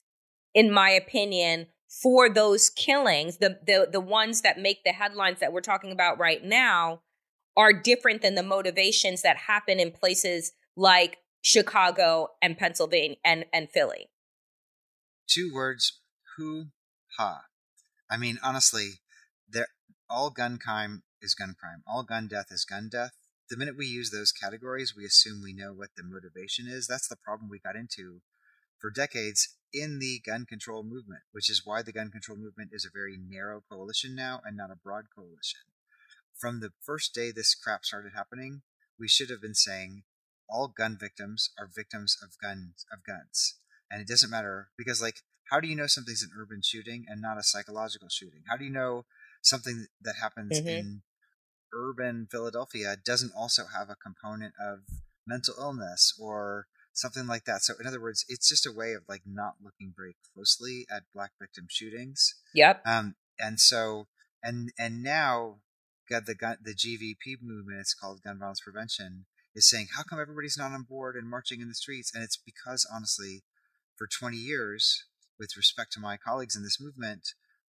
in 0.54 0.72
my 0.72 0.90
opinion, 0.90 1.68
for 2.02 2.30
those 2.30 2.70
killings, 2.70 3.38
the, 3.38 3.60
the, 3.66 3.88
the 3.92 4.00
ones 4.00 4.42
that 4.42 4.60
make 4.60 4.84
the 4.84 4.92
headlines 4.92 5.40
that 5.40 5.52
we're 5.52 5.62
talking 5.62 5.92
about 5.92 6.20
right 6.20 6.44
now, 6.44 7.02
are 7.56 7.74
different 7.74 8.22
than 8.22 8.36
the 8.36 8.44
motivations 8.44 9.24
that 9.24 9.36
happen 9.36 9.80
in 9.80 9.92
places 9.92 10.52
like 10.76 11.18
Chicago 11.42 12.30
and 12.42 12.58
Pennsylvania 12.58 13.18
and, 13.26 13.46
and 13.52 13.70
Philly. 13.70 14.10
Two 15.28 15.52
words, 15.54 16.00
hoo 16.38 16.68
ha. 17.18 17.42
I 18.10 18.18
mean, 18.18 18.38
honestly, 18.44 19.00
all 20.10 20.30
gun 20.30 20.58
crime 20.58 21.04
is 21.22 21.34
gun 21.34 21.56
crime. 21.60 21.82
All 21.88 22.04
gun 22.04 22.28
death 22.28 22.48
is 22.52 22.64
gun 22.64 22.90
death 22.92 23.12
the 23.50 23.58
minute 23.58 23.78
we 23.78 23.86
use 23.86 24.12
those 24.12 24.32
categories, 24.32 24.94
we 24.96 25.06
assume 25.06 25.42
we 25.42 25.54
know 25.54 25.74
what 25.74 25.90
the 25.96 26.04
motivation 26.04 26.68
is. 26.68 26.88
That's 26.88 27.08
the 27.08 27.16
problem 27.16 27.50
we 27.50 27.60
got 27.60 27.76
into 27.76 28.22
for 28.80 28.90
decades 28.90 29.56
in 29.74 30.00
the 30.00 30.22
gun 30.26 30.46
control 30.46 30.84
movement, 30.84 31.22
which 31.32 31.50
is 31.50 31.62
why 31.66 31.82
the 31.82 31.92
gun 31.92 32.12
control 32.12 32.38
movement 32.38 32.72
is 32.74 32.86
a 32.86 32.94
very 32.94 33.18
narrow 33.18 33.62
coalition 33.70 34.16
now 34.16 34.42
and 34.46 34.56
not 34.56 34.72
a 34.72 34.76
broad 34.82 35.06
coalition. 35.16 35.62
From 36.38 36.60
the 36.60 36.72
first 36.82 37.14
day 37.14 37.32
this 37.32 37.56
crap 37.56 37.84
started 37.86 38.12
happening, 38.16 38.62
we 39.00 39.08
should 39.08 39.30
have 39.30 39.42
been 39.42 39.56
saying 39.56 40.04
all 40.50 40.68
gun 40.68 40.98
victims 41.00 41.50
are 41.60 41.70
victims 41.74 42.18
of 42.24 42.38
guns 42.42 42.86
of 42.92 43.00
guns. 43.06 43.56
And 43.90 44.02
it 44.02 44.08
doesn't 44.08 44.30
matter 44.30 44.70
because 44.78 45.02
like 45.02 45.22
how 45.50 45.60
do 45.60 45.68
you 45.68 45.76
know 45.76 45.88
something's 45.88 46.24
an 46.24 46.32
urban 46.38 46.62
shooting 46.64 47.06
and 47.08 47.22
not 47.22 47.38
a 47.38 47.44
psychological 47.44 48.10
shooting? 48.10 48.44
How 48.48 48.58
do 48.58 48.66
you 48.66 48.72
know 48.72 49.06
something 49.42 49.88
that 50.02 50.16
happens 50.22 50.60
mm-hmm. 50.60 50.68
in 50.68 51.02
urban 51.74 52.28
Philadelphia 52.30 52.96
doesn't 53.04 53.34
also 53.38 53.64
have 53.78 53.90
a 53.90 53.96
component 53.96 54.54
of 54.60 54.80
mental 55.26 55.56
illness 55.60 56.14
or 56.20 56.68
something 56.94 57.28
like 57.28 57.46
that. 57.46 57.62
So 57.62 57.74
in 57.80 57.88
other 57.88 58.02
words, 58.02 58.26
it's 58.28 58.50
just 58.50 58.66
a 58.66 58.72
way 58.72 58.94
of 58.94 59.04
like 59.08 59.22
not 59.26 59.56
looking 59.64 59.94
very 59.96 60.16
closely 60.34 60.86
at 60.90 61.04
black 61.14 61.32
victim 61.40 61.68
shootings. 61.70 62.36
Yep. 62.54 62.82
Um, 62.86 63.16
and 63.40 63.60
so 63.60 64.08
and 64.44 64.72
and 64.78 65.04
now 65.04 65.58
got 66.10 66.26
the 66.26 66.36
gun 66.36 66.58
the 66.64 66.74
GVP 66.74 67.38
movement. 67.42 67.80
It's 67.80 67.94
called 67.94 68.24
Gun 68.24 68.40
Violence 68.40 68.62
Prevention. 68.62 69.26
Is 69.56 69.70
saying 69.70 69.88
how 69.96 70.04
come 70.04 70.20
everybody's 70.20 70.58
not 70.58 70.72
on 70.72 70.84
board 70.84 71.16
and 71.16 71.30
marching 71.30 71.62
in 71.62 71.68
the 71.68 71.74
streets? 71.74 72.14
And 72.14 72.24
it's 72.24 72.38
because 72.38 72.88
honestly, 72.94 73.44
for 73.96 74.08
20 74.08 74.38
years, 74.38 75.06
with 75.40 75.58
respect 75.58 75.94
to 75.94 76.00
my 76.00 76.18
colleagues 76.18 76.56
in 76.56 76.62
this 76.62 76.80
movement, 76.80 77.30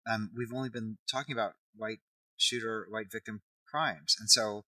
um, 0.09 0.31
we've 0.35 0.53
only 0.53 0.69
been 0.69 0.97
talking 1.09 1.33
about 1.33 1.53
white 1.75 1.99
shooter, 2.35 2.87
white 2.89 3.11
victim 3.11 3.41
crimes. 3.69 4.15
And 4.19 4.29
so 4.29 4.65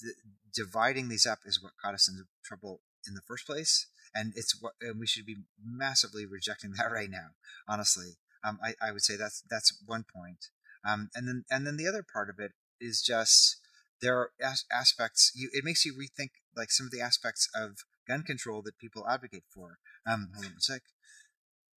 th- 0.00 0.14
dividing 0.54 1.08
these 1.08 1.26
up 1.26 1.40
is 1.44 1.62
what 1.62 1.72
got 1.82 1.94
us 1.94 2.08
into 2.08 2.24
trouble 2.44 2.80
in 3.06 3.14
the 3.14 3.22
first 3.26 3.46
place. 3.46 3.86
And 4.14 4.32
it's 4.34 4.60
what, 4.60 4.72
and 4.80 4.98
we 4.98 5.06
should 5.06 5.26
be 5.26 5.36
massively 5.62 6.26
rejecting 6.26 6.72
that 6.72 6.90
right 6.92 7.10
now, 7.10 7.36
honestly. 7.68 8.16
Um, 8.42 8.58
I, 8.64 8.74
I 8.82 8.92
would 8.92 9.02
say 9.02 9.16
that's, 9.16 9.42
that's 9.48 9.76
one 9.84 10.04
point. 10.04 10.46
Um, 10.84 11.10
and 11.14 11.28
then 11.28 11.44
and 11.50 11.66
then 11.66 11.76
the 11.76 11.86
other 11.86 12.02
part 12.02 12.30
of 12.30 12.38
it 12.38 12.52
is 12.80 13.02
just 13.02 13.58
there 14.00 14.16
are 14.16 14.30
as- 14.42 14.64
aspects. 14.72 15.32
You 15.34 15.50
it 15.52 15.64
makes 15.64 15.84
you 15.84 15.92
rethink 15.92 16.30
like 16.56 16.70
some 16.70 16.86
of 16.86 16.92
the 16.92 17.00
aspects 17.00 17.48
of 17.54 17.84
gun 18.08 18.22
control 18.22 18.62
that 18.62 18.78
people 18.78 19.06
advocate 19.06 19.44
for. 19.52 19.78
Um, 20.06 20.30
hold 20.34 20.46
on 20.46 20.52
a 20.56 20.60
sec. 20.60 20.82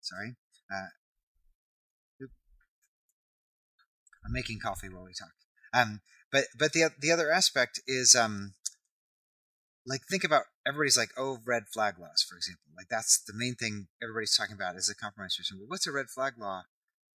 Sorry. 0.02 0.36
Uh, 0.72 0.88
I'm 4.26 4.32
making 4.32 4.60
coffee 4.60 4.88
while 4.88 5.04
we 5.04 5.14
talk. 5.14 5.34
Um, 5.74 6.00
but 6.34 6.46
but 6.58 6.74
the 6.74 6.89
the 7.00 7.12
other 7.12 7.32
aspect 7.32 7.80
is 7.88 8.15
um, 8.15 8.56
like 9.88 10.02
think 10.10 10.26
about 10.26 10.43
everybody's 10.67 10.98
like 10.98 11.12
oh 11.17 11.38
red 11.46 11.63
flag 11.72 12.00
laws 12.00 12.26
for 12.28 12.36
example 12.36 12.63
like 12.76 12.88
that's 12.89 13.22
the 13.24 13.34
main 13.36 13.56
thing 13.56 13.88
everybody's 14.02 14.36
talking 14.36 14.56
about 14.56 14.76
is 14.76 14.89
a 14.89 14.96
compromise 14.96 15.38
system. 15.38 15.60
Well, 15.60 15.69
what's 15.69 15.88
a 15.88 15.91
red 15.91 16.10
flag 16.10 16.34
law? 16.38 16.63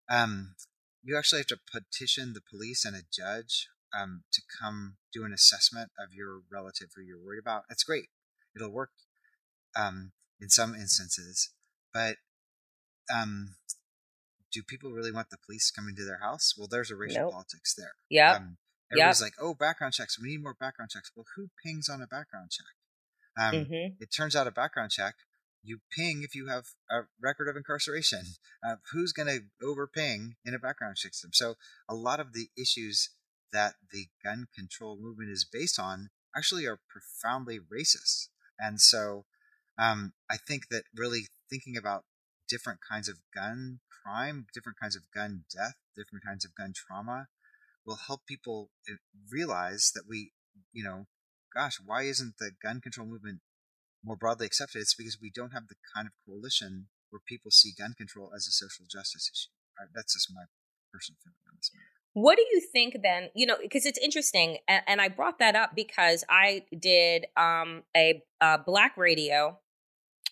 Um, 0.10 0.56
you 1.03 1.17
actually 1.17 1.39
have 1.39 1.47
to 1.47 1.60
petition 1.71 2.34
the 2.34 2.41
police 2.41 2.86
and 2.86 2.95
a 2.95 3.01
judge 3.12 3.67
um, 3.97 4.23
to 4.32 4.41
come 4.62 4.97
do 5.13 5.23
an 5.23 5.34
assessment 5.34 5.89
of 5.99 6.13
your 6.13 6.41
relative 6.51 6.89
who 6.95 7.01
you're 7.01 7.23
worried 7.23 7.39
about. 7.39 7.63
That's 7.67 7.84
great. 7.84 8.06
It'll 8.56 8.71
work 8.71 8.91
um, 9.75 10.12
in 10.39 10.49
some 10.49 10.75
instances, 10.75 11.49
but 11.93 12.17
um, 13.13 13.56
do 14.51 14.62
people 14.63 14.91
really 14.91 15.12
want 15.12 15.30
the 15.30 15.38
police 15.38 15.71
coming 15.71 15.95
to 15.95 16.06
their 16.06 16.19
house? 16.19 16.53
Well, 16.58 16.67
there's 16.69 16.91
a 16.91 16.95
racial 16.95 17.23
Nope. 17.23 17.32
politics 17.34 17.73
there. 17.75 17.93
Yep. 18.10 18.41
Everybody's 18.91 19.21
like, 19.21 19.34
oh, 19.41 19.54
background 19.54 19.93
checks. 19.93 20.19
We 20.19 20.30
need 20.30 20.43
more 20.43 20.56
background 20.60 20.91
checks. 20.91 21.12
Well, 21.15 21.26
who 21.36 21.50
pings 21.63 21.89
on 21.89 22.02
a 22.02 22.08
background 22.08 22.52
check? 22.52 22.65
Um, 23.38 23.69
hmm 23.69 23.88
It 24.00 24.12
turns 24.15 24.36
out 24.36 24.47
a 24.47 24.52
background 24.52 24.91
check, 24.91 25.15
you 25.63 25.80
ping 25.91 26.23
if 26.23 26.36
you 26.36 26.47
have 26.47 26.65
a 26.89 27.02
record 27.21 27.47
of 27.50 27.56
incarceration. 27.58 28.23
Uh, 28.67 28.78
who's 28.91 29.13
going 29.13 29.28
to 29.28 29.43
over 29.65 29.88
ping 29.88 30.36
in 30.43 30.54
a 30.56 30.60
background 30.60 30.97
check 30.97 31.13
system? 31.13 31.30
So 31.32 31.56
a 31.88 31.93
lot 31.93 32.19
of 32.19 32.34
the 32.34 32.50
issues 32.58 33.12
that 33.54 33.76
the 33.93 34.08
gun 34.23 34.47
control 34.54 34.97
movement 35.00 35.30
is 35.30 35.45
based 35.45 35.80
on 35.80 36.10
actually 36.36 36.65
are 36.65 36.80
profoundly 36.89 37.60
racist. 37.60 38.30
And 38.60 38.82
so 38.82 39.26
um, 39.78 40.13
I 40.30 40.38
think 40.38 40.69
that 40.69 40.84
really 40.93 41.28
thinking 41.50 41.78
about 41.78 42.04
different 42.50 42.80
kinds 42.82 43.08
of 43.08 43.19
gun 43.34 43.80
crime, 44.04 44.47
different 44.54 44.80
kinds 44.80 44.95
of 44.95 45.04
gun 45.13 45.43
death, 45.56 45.76
different 45.95 46.26
kinds 46.26 46.43
of 46.43 46.56
gun 46.56 46.73
trauma 46.76 47.28
will 47.88 47.97
help 48.08 48.26
people 48.28 48.69
uh, 48.91 48.95
realize 49.32 49.91
that 49.95 50.04
we, 50.08 50.34
you 50.73 50.84
know, 50.84 51.08
gosh, 51.56 51.80
why 51.84 52.04
isn't 52.04 52.36
the 52.38 52.52
gun 52.62 52.82
control 52.82 53.08
movement 53.08 53.39
more 54.04 54.17
broadly 54.17 54.45
accepted? 54.45 54.80
It's 54.80 54.93
because 54.93 55.17
we 55.19 55.32
don't 55.34 55.54
have 55.54 55.69
the 55.69 55.76
kind 55.95 56.06
of 56.06 56.13
coalition 56.28 56.88
where 57.10 57.21
people 57.26 57.50
see 57.50 57.73
gun 57.76 57.93
control 57.97 58.32
as 58.36 58.45
a 58.45 58.52
social 58.52 58.86
justice 58.91 59.32
issue. 59.34 59.50
Uh, 59.82 59.88
That's 59.95 60.13
just 60.13 60.30
my 60.36 60.43
personal 60.93 61.17
feeling 61.23 61.38
on 61.47 61.56
this. 61.58 61.71
matter. 61.73 61.86
What 62.13 62.36
do 62.36 62.45
you 62.52 62.60
think 62.60 62.97
then? 63.02 63.30
You 63.34 63.45
know, 63.45 63.56
because 63.62 63.86
it's 63.86 64.00
interesting, 64.00 64.58
and, 64.67 64.82
and 64.88 65.02
I 65.02 65.08
brought 65.08 65.39
that 65.39 65.56
up 65.56 65.76
because 65.76 66.23
I 66.30 66.63
did 66.78 67.28
um, 67.38 67.84
a, 67.95 68.23
uh 68.41 68.58
black 68.58 68.97
radio 68.97 69.60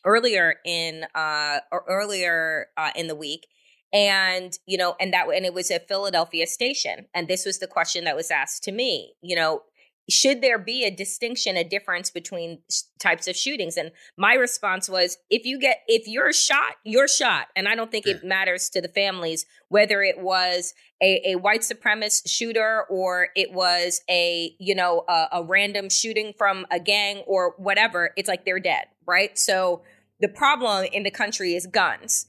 earlier 0.04 0.56
in 0.66 1.06
uh, 1.14 1.60
earlier 1.88 2.68
uh, 2.76 2.92
in 2.96 3.08
the 3.08 3.16
week, 3.16 3.48
and 3.94 4.54
you 4.66 4.78
know, 4.78 4.96
and 5.00 5.14
that 5.14 5.28
and 5.28 5.46
it 5.46 5.54
was 5.54 5.72
a 5.72 5.80
Philadelphia 5.80 6.48
station, 6.48 7.08
and 7.14 7.28
this 7.28 7.46
was 7.46 7.60
the 7.60 7.68
question 7.68 8.04
that 8.06 8.16
was 8.16 8.32
asked 8.32 8.64
to 8.64 8.72
me. 8.72 9.14
You 9.22 9.36
know, 9.36 9.62
should 10.10 10.42
there 10.42 10.60
be 10.60 10.84
a 10.84 10.92
distinction, 10.92 11.58
a 11.58 11.64
difference 11.64 12.12
between 12.12 12.60
types 13.00 13.28
of 13.28 13.36
shootings? 13.36 13.78
And 13.78 13.92
my 14.18 14.34
response 14.34 14.88
was, 14.90 15.18
if 15.30 15.46
you 15.46 15.60
get, 15.60 15.80
if 15.88 16.08
you're 16.08 16.34
shot, 16.34 16.76
you're 16.84 17.08
shot, 17.08 17.48
and 17.56 17.68
I 17.68 17.76
don't 17.76 17.92
think 17.92 18.06
it 18.06 18.22
hmm. 18.22 18.28
matters 18.28 18.70
to 18.70 18.82
the 18.82 18.90
families 18.90 19.46
whether 19.70 20.02
it 20.04 20.20
was 20.20 20.74
a, 21.02 21.32
a 21.32 21.36
white 21.36 21.62
supremacist 21.62 22.30
shooter 22.30 22.86
or 22.90 23.30
it 23.36 23.52
was 23.52 24.02
a 24.10 24.56
you 24.60 24.76
know 24.76 25.04
a, 25.10 25.28
a 25.34 25.44
random 25.44 25.90
shooting 25.90 26.34
from 26.38 26.66
a 26.72 26.80
gang 26.80 27.18
or 27.28 27.56
whatever. 27.58 28.12
It's 28.16 28.30
like 28.30 28.46
they're 28.46 28.60
dead, 28.60 28.86
right? 29.06 29.38
So 29.38 29.84
the 30.22 30.30
problem 30.30 30.86
in 30.94 31.04
the 31.04 31.12
country 31.12 31.56
is 31.56 31.68
guns. 31.68 32.28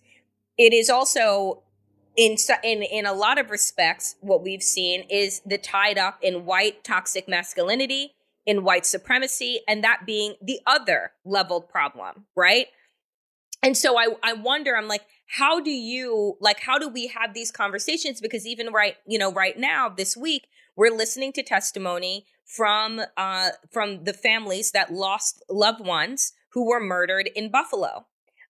It 0.59 0.73
is 0.73 0.89
also 0.89 1.63
in 2.17 2.37
in 2.65 2.83
in 2.83 3.07
a 3.07 3.13
lot 3.13 3.39
of 3.39 3.51
respects, 3.51 4.17
what 4.21 4.43
we've 4.43 4.63
seen 4.63 5.03
is 5.11 5.41
the 5.45 5.59
tied 5.59 5.99
up 5.99 6.19
in 6.23 6.47
white 6.47 6.83
toxic 6.83 7.29
masculinity, 7.29 8.15
in 8.47 8.65
white 8.65 8.87
supremacy, 8.87 9.61
and 9.69 9.85
that 9.85 10.07
being 10.07 10.35
the 10.41 10.61
other 10.67 11.13
leveled 11.25 11.69
problem, 11.69 12.27
right? 12.35 12.69
And 13.63 13.77
so 13.77 13.99
I 13.99 14.09
I 14.23 14.33
wonder, 14.33 14.77
I'm 14.77 14.89
like, 14.89 15.05
how 15.27 15.61
do 15.61 15.71
you 15.71 16.37
like 16.41 16.61
how 16.61 16.79
do 16.79 16.89
we 16.89 17.09
have 17.09 17.35
these 17.35 17.51
conversations? 17.51 18.21
Because 18.21 18.47
even 18.47 18.73
right, 18.73 18.97
you 19.07 19.19
know, 19.19 19.33
right 19.33 19.59
now, 19.59 19.89
this 19.89 20.17
week, 20.17 20.47
we're 20.75 20.95
listening 20.95 21.33
to 21.35 21.43
testimony 21.43 22.25
from 22.47 23.03
uh 23.17 23.51
from 23.71 24.05
the 24.05 24.15
families 24.15 24.71
that 24.71 24.93
lost 24.93 25.43
loved 25.51 25.85
ones 25.85 26.33
who 26.53 26.67
were 26.67 26.81
murdered 26.81 27.29
in 27.35 27.51
Buffalo 27.51 28.07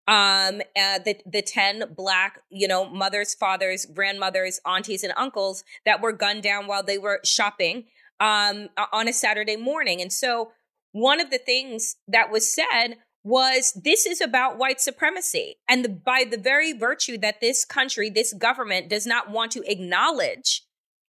um 0.08 0.62
uh, 0.76 0.98
the 1.04 1.16
the 1.26 1.42
10 1.42 1.94
black 1.96 2.40
you 2.50 2.68
know 2.68 2.88
mothers 2.88 3.34
fathers 3.34 3.86
grandmothers 3.86 4.60
aunties 4.64 5.02
and 5.02 5.12
uncles 5.16 5.64
that 5.84 6.00
were 6.00 6.12
gunned 6.12 6.42
down 6.42 6.66
while 6.66 6.82
they 6.82 6.98
were 6.98 7.20
shopping 7.24 7.84
um 8.20 8.68
on 8.92 9.08
a 9.08 9.12
saturday 9.12 9.56
morning. 9.56 10.00
And 10.00 10.12
so 10.12 10.52
one 10.92 11.20
of 11.20 11.30
the 11.30 11.38
things 11.38 11.96
that 12.08 12.30
was 12.30 12.50
said 12.52 12.96
was 13.22 13.72
this 13.74 14.06
is 14.06 14.20
about 14.20 14.56
white 14.56 14.80
supremacy. 14.80 15.56
And 15.68 15.84
the, 15.84 15.88
by 15.88 16.24
the 16.30 16.38
very 16.38 16.72
virtue 16.72 17.18
that 17.18 17.40
this 17.40 17.64
country 17.64 18.08
this 18.08 18.32
government 18.32 18.88
does 18.88 19.06
not 19.06 19.30
want 19.30 19.52
to 19.52 19.70
acknowledge 19.70 20.62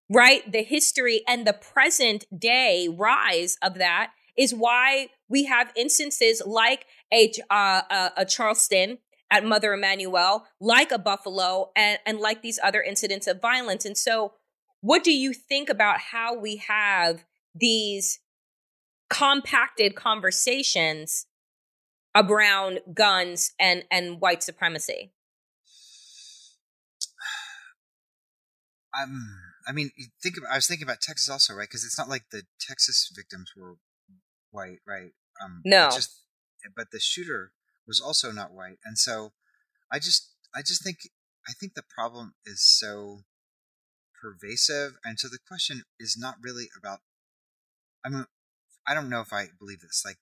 right 0.10 0.52
the 0.52 0.64
history 0.64 1.22
and 1.28 1.46
the 1.46 1.54
present 1.54 2.26
day 2.38 2.88
rise 2.90 3.58
of 3.62 3.76
that 3.76 4.12
is 4.38 4.54
why 4.54 5.10
we 5.30 5.46
have 5.46 5.72
instances 5.76 6.42
like 6.46 6.86
a 7.14 7.32
uh, 7.50 7.82
a, 7.90 8.12
a 8.18 8.26
Charleston 8.26 9.00
at 9.30 9.46
Mother 9.46 9.74
Emanuel, 9.74 10.48
like 10.60 10.92
a 10.92 11.00
Buffalo, 11.00 11.72
and 11.76 12.00
and 12.06 12.20
like 12.20 12.42
these 12.42 12.60
other 12.64 12.82
incidents 12.82 13.28
of 13.28 13.42
violence. 13.42 13.86
And 13.86 13.98
so, 13.98 14.34
what 14.82 15.04
do 15.04 15.12
you 15.12 15.34
think 15.34 15.70
about 15.70 16.00
how 16.00 16.38
we 16.38 16.58
have 16.58 17.26
these 17.54 18.20
compacted 19.10 19.96
conversations 19.96 21.26
around 22.16 22.80
guns 22.94 23.54
and 23.60 23.84
and 23.92 24.20
white 24.22 24.44
supremacy? 24.44 25.12
Um, 29.00 29.28
I 29.68 29.74
mean, 29.74 29.92
think 30.24 30.38
about, 30.38 30.52
I 30.52 30.56
was 30.56 30.68
thinking 30.68 30.86
about 30.88 31.02
Texas 31.02 31.30
also, 31.30 31.54
right? 31.54 31.68
Because 31.68 31.84
it's 31.84 31.98
not 31.98 32.10
like 32.10 32.24
the 32.32 32.44
Texas 32.60 33.12
victims 33.16 33.52
were 33.56 33.76
white, 34.52 34.80
right? 34.88 35.12
Um, 35.44 35.62
No. 35.66 35.90
just, 35.92 36.24
but 36.76 36.92
the 36.92 37.00
shooter 37.00 37.52
was 37.88 38.00
also 38.00 38.32
not 38.32 38.54
white, 38.54 38.80
and 38.84 38.98
so 38.98 39.34
I 39.92 40.00
just, 40.00 40.32
I 40.54 40.62
just 40.62 40.84
think, 40.84 40.98
I 41.48 41.54
think 41.54 41.74
the 41.74 41.84
problem 41.84 42.34
is 42.46 42.62
so 42.62 43.24
pervasive, 44.22 44.94
and 45.06 45.20
so 45.20 45.28
the 45.28 45.40
question 45.48 45.84
is 46.00 46.18
not 46.18 46.36
really 46.42 46.68
about. 46.78 47.00
I 48.04 48.10
mean, 48.10 48.26
I 48.88 48.94
don't 48.94 49.10
know 49.10 49.22
if 49.22 49.34
I 49.34 49.48
believe 49.58 49.82
this. 49.82 50.04
Like, 50.06 50.18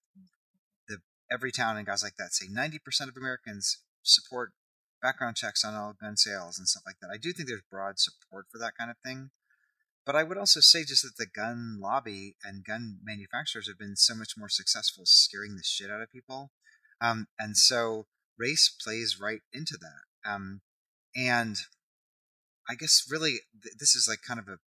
the 0.88 0.98
Everytown 1.32 1.78
and 1.78 1.86
guys 1.86 2.04
like 2.04 2.18
that 2.18 2.34
say 2.34 2.48
ninety 2.50 2.80
percent 2.80 3.10
of 3.10 3.18
Americans 3.18 3.80
support 4.04 4.54
background 5.02 5.36
checks 5.36 5.64
on 5.64 5.76
all 5.76 5.96
gun 6.00 6.18
sales 6.18 6.58
and 6.58 6.68
stuff 6.68 6.84
like 6.86 6.98
that. 7.02 7.10
I 7.14 7.18
do 7.18 7.32
think 7.32 7.48
there's 7.48 7.62
broad 7.70 8.00
support 8.00 8.46
for 8.52 8.58
that 8.60 8.74
kind 8.78 8.90
of 8.90 8.98
thing. 9.04 9.30
But 10.06 10.16
I 10.16 10.24
would 10.24 10.38
also 10.38 10.60
say 10.60 10.84
just 10.84 11.04
that 11.04 11.18
the 11.18 11.26
gun 11.26 11.80
lobby 11.82 12.36
and 12.44 12.64
gun 12.64 13.00
manufacturers 13.04 13.68
have 13.68 13.80
been 13.80 13.96
so 13.96 14.14
much 14.14 14.34
more 14.38 14.50
successful 14.50 15.04
scaring 15.06 15.56
the 15.56 15.64
shit 15.64 15.90
out 15.90 16.02
of 16.02 16.12
people. 16.12 16.52
Um, 17.02 17.28
and 17.40 17.58
so 17.58 18.06
race 18.38 18.70
plays 18.70 19.18
right 19.20 19.42
into 19.52 19.78
that. 19.82 20.30
Um, 20.30 20.62
and 21.16 21.58
I 22.70 22.76
guess 22.76 23.08
really 23.10 23.40
th- 23.64 23.76
this 23.80 23.96
is 23.96 24.08
like 24.08 24.20
kind 24.22 24.40
of 24.40 24.48
a 24.48 24.58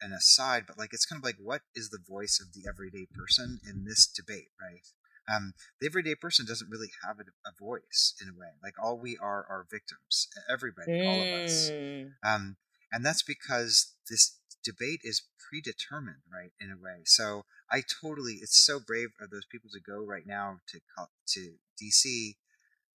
an 0.00 0.12
aside, 0.12 0.64
but 0.66 0.76
like 0.76 0.92
it's 0.92 1.06
kind 1.06 1.20
of 1.20 1.24
like 1.24 1.36
what 1.40 1.62
is 1.74 1.90
the 1.90 2.02
voice 2.06 2.40
of 2.40 2.52
the 2.52 2.68
everyday 2.68 3.06
person 3.14 3.60
in 3.68 3.84
this 3.84 4.06
debate, 4.06 4.48
right? 4.60 4.84
Um, 5.32 5.54
the 5.80 5.86
everyday 5.86 6.14
person 6.14 6.44
doesn't 6.44 6.68
really 6.68 6.90
have 7.06 7.16
a, 7.18 7.22
a 7.48 7.52
voice 7.58 8.14
in 8.20 8.28
a 8.28 8.38
way. 8.38 8.48
Like 8.62 8.74
all 8.82 8.98
we 8.98 9.16
are 9.16 9.46
are 9.48 9.66
victims. 9.70 10.28
Everybody, 10.50 11.06
all 11.06 11.22
of 11.22 11.28
us. 11.28 11.70
Mm. 11.70 12.10
Um, 12.22 12.56
and 12.94 13.04
that's 13.04 13.22
because 13.22 13.92
this 14.08 14.38
debate 14.64 15.00
is 15.02 15.22
predetermined, 15.50 16.22
right? 16.32 16.52
In 16.60 16.70
a 16.70 16.82
way. 16.82 17.02
So 17.04 17.42
I 17.70 17.82
totally, 17.82 18.34
it's 18.34 18.56
so 18.56 18.78
brave 18.78 19.08
of 19.20 19.30
those 19.30 19.46
people 19.50 19.68
to 19.70 19.80
go 19.80 20.04
right 20.04 20.26
now 20.26 20.60
to 20.68 20.80
to 21.34 21.54
DC, 21.82 22.36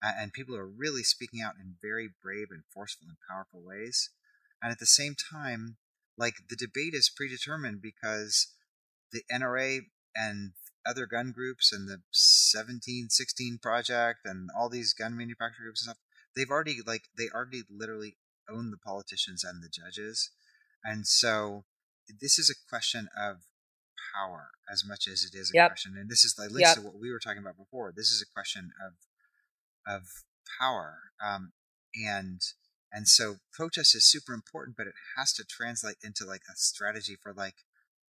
and 0.02 0.32
people 0.32 0.56
are 0.56 0.66
really 0.66 1.02
speaking 1.02 1.42
out 1.42 1.56
in 1.60 1.76
very 1.82 2.08
brave 2.22 2.48
and 2.50 2.62
forceful 2.72 3.08
and 3.08 3.18
powerful 3.28 3.60
ways. 3.62 4.08
And 4.62 4.72
at 4.72 4.78
the 4.78 4.86
same 4.86 5.14
time, 5.14 5.76
like 6.16 6.34
the 6.48 6.56
debate 6.56 6.94
is 6.94 7.12
predetermined 7.14 7.82
because 7.82 8.48
the 9.12 9.22
NRA 9.30 9.80
and 10.16 10.52
other 10.86 11.04
gun 11.04 11.30
groups 11.30 11.72
and 11.72 11.86
the 11.86 12.00
1716 12.16 13.58
project 13.58 14.20
and 14.24 14.48
all 14.56 14.70
these 14.70 14.94
gun 14.94 15.14
manufacturer 15.16 15.64
groups 15.64 15.86
and 15.86 15.92
stuff 15.92 16.02
they've 16.34 16.50
already 16.50 16.78
like 16.86 17.04
they 17.18 17.28
already 17.34 17.62
literally 17.70 18.16
own 18.50 18.70
the 18.70 18.78
politicians 18.78 19.44
and 19.44 19.62
the 19.62 19.68
judges 19.68 20.30
And 20.84 21.06
so 21.06 21.64
this 22.20 22.38
is 22.38 22.50
a 22.50 22.54
question 22.68 23.08
of 23.16 23.36
power 24.14 24.50
as 24.72 24.84
much 24.86 25.06
as 25.06 25.24
it 25.24 25.36
is 25.36 25.50
a 25.50 25.54
Yep. 25.54 25.70
question. 25.70 25.96
And 25.98 26.08
this 26.10 26.24
is 26.24 26.34
like 26.38 26.50
Yep. 26.54 26.74
to 26.76 26.80
what 26.82 26.98
we 26.98 27.10
were 27.10 27.18
talking 27.20 27.42
about 27.42 27.56
before. 27.56 27.92
This 27.94 28.10
is 28.10 28.22
a 28.22 28.32
question 28.32 28.72
of 28.84 28.94
of 29.86 30.08
power. 30.60 31.12
Um, 31.24 31.52
and 31.94 32.40
and 32.92 33.08
so 33.08 33.36
protest 33.52 33.94
is 33.94 34.04
super 34.10 34.32
important, 34.34 34.76
but 34.76 34.86
it 34.88 34.94
has 35.16 35.32
to 35.34 35.44
translate 35.44 35.96
into 36.02 36.24
like 36.24 36.42
a 36.50 36.56
strategy 36.56 37.16
for 37.22 37.32
like 37.32 37.56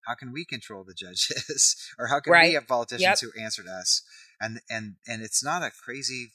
how 0.07 0.15
can 0.15 0.31
we 0.31 0.45
control 0.45 0.83
the 0.83 0.93
judges 0.95 1.75
or 1.99 2.07
how 2.07 2.19
can 2.19 2.31
Right. 2.31 2.49
we 2.49 2.53
have 2.53 2.67
politicians 2.67 3.21
Yep. 3.21 3.31
who 3.33 3.41
answer 3.41 3.63
to 3.63 3.71
us? 3.71 4.01
And 4.39 4.61
and 4.69 4.95
and 5.07 5.21
it's 5.21 5.43
not 5.43 5.63
a 5.63 5.71
crazy 5.71 6.31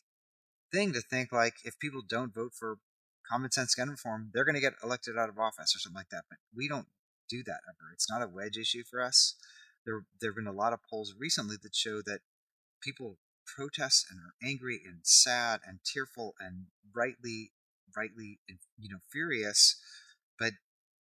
thing 0.73 0.93
to 0.93 1.01
think 1.01 1.33
like 1.33 1.55
if 1.65 1.79
people 1.79 2.03
don't 2.07 2.35
vote 2.35 2.53
for 2.59 2.79
common 3.31 3.51
sense 3.51 3.75
gun 3.75 3.91
reform, 3.91 4.31
they're 4.33 4.45
going 4.45 4.55
to 4.55 4.61
get 4.61 4.75
elected 4.83 5.17
out 5.19 5.29
of 5.29 5.39
office 5.39 5.75
or 5.75 5.79
something 5.79 5.99
like 5.99 6.11
that. 6.11 6.25
But 6.29 6.39
we 6.55 6.69
don't 6.69 6.87
do 7.29 7.43
that 7.45 7.61
ever. 7.69 7.93
It's 7.93 8.11
not 8.11 8.23
a 8.23 8.29
wedge 8.29 8.57
issue 8.57 8.85
for 8.89 9.03
us. 9.03 9.35
There 9.85 10.05
there 10.21 10.31
have 10.31 10.37
been 10.37 10.47
a 10.47 10.53
lot 10.53 10.73
of 10.73 10.81
polls 10.89 11.15
recently 11.19 11.57
that 11.63 11.75
show 11.75 12.03
that 12.03 12.21
people 12.83 13.19
protest 13.47 14.07
and 14.11 14.19
are 14.19 14.35
angry 14.47 14.81
and 14.85 15.01
sad 15.05 15.61
and 15.67 15.79
tearful 15.85 16.35
and 16.41 16.67
rightly 16.95 17.53
rightly 17.97 18.41
you 18.79 18.89
know 18.91 18.99
furious, 19.11 19.77
but 20.39 20.53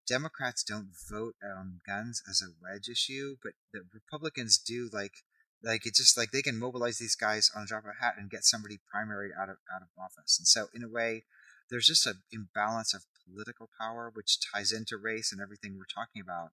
Democrats 0.07 0.63
don't 0.63 0.89
vote 1.09 1.35
on 1.43 1.79
guns 1.85 2.21
as 2.29 2.41
a 2.41 2.53
wedge 2.61 2.88
issue, 2.88 3.38
but 3.43 3.53
the 3.73 3.81
Republicans 3.93 4.57
do 4.57 4.89
like 4.93 5.23
like 5.63 5.85
it's 5.85 5.97
just 5.97 6.17
like 6.17 6.31
they 6.31 6.43
can 6.43 6.59
mobilize 6.59 6.99
these 6.99 7.15
guys 7.15 7.49
on 7.55 7.63
a 7.63 7.65
drop 7.65 7.83
of 7.83 7.91
a 7.99 8.03
hat 8.03 8.15
and 8.17 8.29
get 8.29 8.43
somebody 8.43 8.79
primaried 8.93 9.31
out 9.38 9.49
of 9.49 9.57
out 9.73 9.81
of 9.81 9.88
office. 9.97 10.38
And 10.38 10.47
so 10.47 10.67
in 10.73 10.83
a 10.83 10.89
way, 10.89 11.23
there's 11.69 11.88
just 11.88 12.06
an 12.06 12.21
imbalance 12.32 12.93
of 12.93 13.06
political 13.28 13.69
power 13.80 14.12
which 14.13 14.38
ties 14.54 14.71
into 14.71 14.97
race 14.97 15.32
and 15.32 15.41
everything 15.41 15.75
we're 15.78 15.86
talking 15.86 16.21
about. 16.21 16.49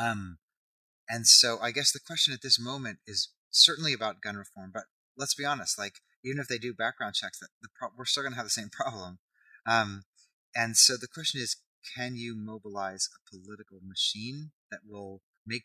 Um 0.00 0.38
and 1.08 1.26
so 1.26 1.58
I 1.60 1.70
guess 1.70 1.92
the 1.92 2.00
question 2.00 2.34
at 2.34 2.42
this 2.42 2.60
moment 2.60 2.98
is 3.06 3.30
certainly 3.50 3.92
about 3.92 4.20
gun 4.20 4.36
reform, 4.36 4.70
but 4.72 4.84
let's 5.16 5.34
be 5.34 5.44
honest, 5.44 5.78
like 5.78 6.00
even 6.24 6.38
if 6.38 6.48
they 6.48 6.58
do 6.58 6.74
background 6.74 7.14
checks, 7.14 7.38
that 7.38 7.48
the 7.62 7.68
pro- 7.74 7.88
we're 7.96 8.04
still 8.04 8.22
going 8.22 8.32
to 8.32 8.36
have 8.36 8.46
the 8.46 8.50
same 8.50 8.70
problem. 8.70 9.18
Um, 9.66 10.04
and 10.54 10.76
so 10.76 10.96
the 10.96 11.08
question 11.08 11.40
is, 11.40 11.56
can 11.96 12.16
you 12.16 12.34
mobilize 12.36 13.08
a 13.14 13.30
political 13.30 13.78
machine 13.82 14.50
that 14.70 14.80
will 14.86 15.22
make 15.46 15.64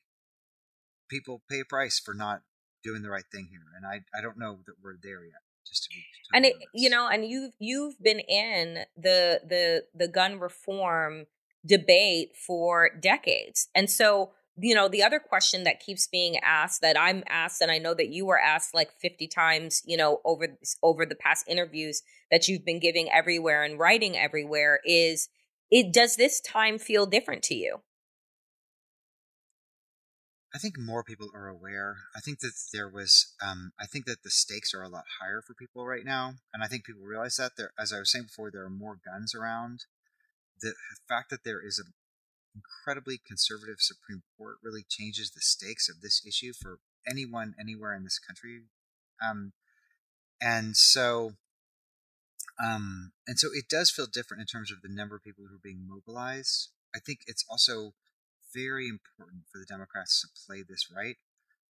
people 1.09 1.41
pay 1.49 1.59
a 1.59 1.65
price 1.65 1.99
for 1.99 2.13
not 2.13 2.41
doing 2.83 3.01
the 3.01 3.09
right 3.09 3.25
thing 3.31 3.49
here? 3.51 3.65
And 3.75 3.85
I, 3.85 4.01
I 4.17 4.21
don't 4.21 4.37
know 4.37 4.59
that 4.65 4.75
we're 4.81 4.97
there 5.01 5.25
yet. 5.25 5.41
Just 5.67 5.83
to 5.83 5.89
be 5.89 6.03
and 6.33 6.45
totally 6.45 6.63
it, 6.63 6.69
you 6.73 6.89
know 6.89 7.07
and 7.07 7.25
you've 7.25 7.53
you've 7.59 8.01
been 8.01 8.19
in 8.19 8.85
the 8.97 9.41
the 9.47 9.83
the 9.95 10.07
gun 10.07 10.39
reform 10.39 11.25
debate 11.65 12.35
for 12.35 12.89
decades. 12.99 13.69
And 13.73 13.89
so 13.89 14.31
you 14.57 14.75
know 14.75 14.87
the 14.87 15.03
other 15.03 15.19
question 15.19 15.63
that 15.63 15.79
keeps 15.79 16.05
being 16.07 16.37
asked 16.43 16.81
that 16.81 16.95
i'm 16.99 17.23
asked 17.27 17.59
and 17.61 17.71
i 17.71 17.79
know 17.79 17.93
that 17.93 18.09
you 18.09 18.25
were 18.25 18.39
asked 18.39 18.75
like 18.75 18.91
50 18.99 19.27
times 19.27 19.81
you 19.85 19.97
know 19.97 20.21
over 20.25 20.47
over 20.83 21.05
the 21.05 21.15
past 21.15 21.47
interviews 21.47 22.03
that 22.29 22.47
you've 22.47 22.63
been 22.63 22.79
giving 22.79 23.09
everywhere 23.11 23.63
and 23.63 23.79
writing 23.79 24.15
everywhere 24.15 24.79
is 24.85 25.27
it 25.71 25.91
does 25.91 26.17
this 26.17 26.39
time 26.39 26.77
feel 26.77 27.07
different 27.07 27.41
to 27.43 27.55
you 27.55 27.79
I 30.55 30.59
think 30.59 30.77
more 30.77 31.03
people 31.03 31.31
are 31.33 31.47
aware. 31.47 31.97
I 32.15 32.19
think 32.19 32.39
that 32.39 32.53
there 32.71 32.87
was, 32.87 33.33
um, 33.41 33.71
I 33.79 33.87
think 33.87 34.05
that 34.05 34.21
the 34.23 34.29
stakes 34.29 34.71
are 34.73 34.83
a 34.83 34.87
lot 34.89 35.05
higher 35.19 35.41
for 35.41 35.55
people 35.55 35.85
right 35.85 36.05
now, 36.05 36.35
and 36.53 36.63
I 36.63 36.67
think 36.67 36.85
people 36.85 37.01
realize 37.01 37.37
that. 37.37 37.53
There, 37.57 37.71
as 37.77 37.91
I 37.91 37.99
was 37.99 38.11
saying 38.11 38.25
before, 38.25 38.51
there 38.51 38.63
are 38.63 38.69
more 38.69 38.99
guns 39.03 39.33
around. 39.33 39.85
The 40.61 40.75
fact 41.09 41.31
that 41.31 41.43
there 41.43 41.65
is 41.65 41.79
an 41.79 41.93
incredibly 42.55 43.19
conservative 43.25 43.77
Supreme 43.79 44.21
Court 44.37 44.57
really 44.61 44.85
changes 44.87 45.31
the 45.31 45.41
stakes 45.41 45.89
of 45.89 46.01
this 46.01 46.23
issue 46.25 46.53
for 46.53 46.77
anyone 47.07 47.55
anywhere 47.59 47.95
in 47.95 48.03
this 48.03 48.19
country, 48.19 48.61
um, 49.27 49.53
and 50.39 50.77
so, 50.77 51.31
um, 52.63 53.13
and 53.25 53.39
so 53.39 53.47
it 53.51 53.65
does 53.69 53.89
feel 53.89 54.05
different 54.05 54.41
in 54.41 54.47
terms 54.47 54.71
of 54.71 54.83
the 54.83 54.93
number 54.93 55.15
of 55.15 55.23
people 55.23 55.45
who 55.49 55.55
are 55.55 55.63
being 55.63 55.87
mobilized. 55.87 56.69
I 56.95 56.99
think 56.99 57.21
it's 57.25 57.43
also 57.49 57.95
very 58.53 58.87
important 58.87 59.43
for 59.51 59.59
the 59.59 59.65
Democrats 59.65 60.21
to 60.21 60.27
play 60.45 60.63
this 60.67 60.87
right 60.93 61.17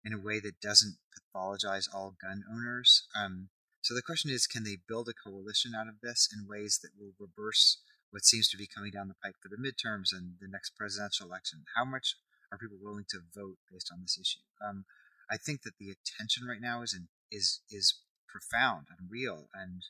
in 0.05 0.12
a 0.12 0.19
way 0.19 0.40
that 0.40 0.61
doesn't 0.61 0.97
pathologize 1.12 1.87
all 1.93 2.16
gun 2.21 2.43
owners. 2.51 3.05
Um, 3.14 3.49
so 3.83 3.95
the 3.95 4.03
question 4.03 4.31
is, 4.31 4.47
can 4.47 4.64
they 4.64 4.77
build 4.88 5.09
a 5.09 5.12
coalition 5.29 5.73
out 5.75 5.88
of 5.88 6.01
this 6.03 6.29
in 6.33 6.49
ways 6.49 6.81
that 6.83 6.93
will 6.99 7.14
reverse 7.19 7.79
what 8.11 8.25
seems 8.25 8.49
to 8.51 8.57
be 8.57 8.66
coming 8.66 8.90
down 8.90 9.09
the 9.09 9.21
pike 9.23 9.37
for 9.40 9.49
the 9.49 9.61
midterms 9.61 10.12
and 10.12 10.35
the 10.40 10.49
next 10.49 10.77
presidential 10.77 11.27
election? 11.27 11.64
How 11.77 11.85
much 11.85 12.16
are 12.53 12.59
people 12.59 12.79
willing 12.81 13.07
to 13.11 13.21
vote 13.35 13.59
based 13.71 13.90
on 13.93 14.01
this 14.03 14.19
issue? 14.21 14.45
Um, 14.64 14.85
I 15.31 15.37
think 15.37 15.62
that 15.62 15.79
the 15.79 15.90
attention 15.90 16.47
right 16.47 16.61
now 16.61 16.83
is 16.83 16.93
in, 16.93 17.09
is 17.31 17.61
is 17.71 17.95
profound 18.29 18.87
and 18.90 19.11
real, 19.11 19.49
and 19.55 19.83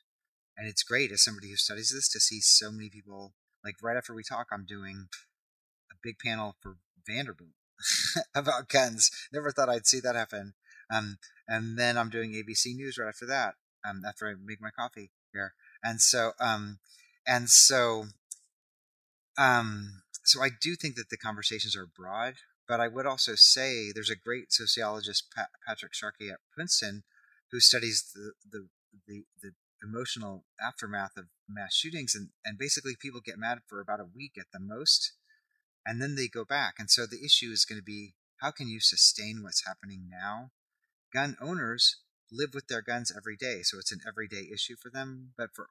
and 0.56 0.68
it's 0.68 0.82
great 0.82 1.10
as 1.10 1.24
somebody 1.24 1.48
who 1.48 1.56
studies 1.56 1.90
this 1.94 2.08
to 2.10 2.20
see 2.20 2.40
so 2.40 2.70
many 2.70 2.90
people. 2.90 3.32
Like 3.64 3.76
right 3.82 3.96
after 3.96 4.14
we 4.14 4.22
talk, 4.22 4.48
I'm 4.52 4.66
doing 4.66 5.08
big 6.02 6.18
panel 6.18 6.56
for 6.60 6.76
Vanderbilt 7.06 7.50
about 8.34 8.68
guns. 8.68 9.10
Never 9.32 9.50
thought 9.50 9.68
I'd 9.68 9.86
see 9.86 10.00
that 10.00 10.16
happen. 10.16 10.54
Um, 10.92 11.18
and 11.48 11.78
then 11.78 11.96
I'm 11.96 12.10
doing 12.10 12.32
ABC 12.32 12.74
News 12.74 12.98
right 12.98 13.08
after 13.08 13.26
that. 13.26 13.54
Um, 13.88 14.02
after 14.06 14.28
I 14.28 14.34
make 14.42 14.60
my 14.60 14.70
coffee 14.70 15.10
here, 15.32 15.54
and 15.82 16.00
so 16.02 16.32
um, 16.38 16.80
and 17.26 17.48
so 17.48 18.04
um, 19.38 20.02
so 20.22 20.42
I 20.42 20.50
do 20.60 20.76
think 20.76 20.96
that 20.96 21.08
the 21.08 21.16
conversations 21.16 21.74
are 21.74 21.86
broad. 21.86 22.34
But 22.68 22.78
I 22.78 22.88
would 22.88 23.06
also 23.06 23.32
say 23.34 23.90
there's 23.90 24.10
a 24.10 24.16
great 24.16 24.52
sociologist, 24.52 25.24
Pat, 25.34 25.48
Patrick 25.66 25.94
Sharkey 25.94 26.28
at 26.28 26.38
Princeton, 26.54 27.04
who 27.50 27.58
studies 27.58 28.12
the 28.14 28.32
the, 28.48 28.68
the, 29.08 29.24
the 29.42 29.52
emotional 29.82 30.44
aftermath 30.64 31.16
of 31.16 31.26
mass 31.48 31.74
shootings, 31.74 32.14
and, 32.14 32.28
and 32.44 32.58
basically 32.58 32.96
people 33.00 33.20
get 33.24 33.38
mad 33.38 33.60
for 33.66 33.80
about 33.80 34.00
a 34.00 34.08
week 34.14 34.32
at 34.38 34.46
the 34.52 34.60
most, 34.60 35.12
and 35.86 36.00
then 36.00 36.14
they 36.14 36.28
go 36.28 36.44
back. 36.44 36.74
And 36.78 36.90
so 36.90 37.06
the 37.06 37.24
issue 37.24 37.50
is 37.50 37.64
going 37.64 37.78
to 37.80 37.84
be 37.84 38.14
how 38.40 38.50
can 38.50 38.68
you 38.68 38.80
sustain 38.80 39.42
what's 39.42 39.66
happening 39.66 40.08
now? 40.10 40.50
Gun 41.12 41.36
owners 41.40 41.96
live 42.32 42.50
with 42.54 42.68
their 42.68 42.82
guns 42.82 43.12
every 43.14 43.36
day, 43.36 43.60
so 43.62 43.78
it's 43.78 43.92
an 43.92 44.00
everyday 44.06 44.48
issue 44.52 44.76
for 44.80 44.90
them. 44.90 45.32
But 45.36 45.50
for 45.54 45.68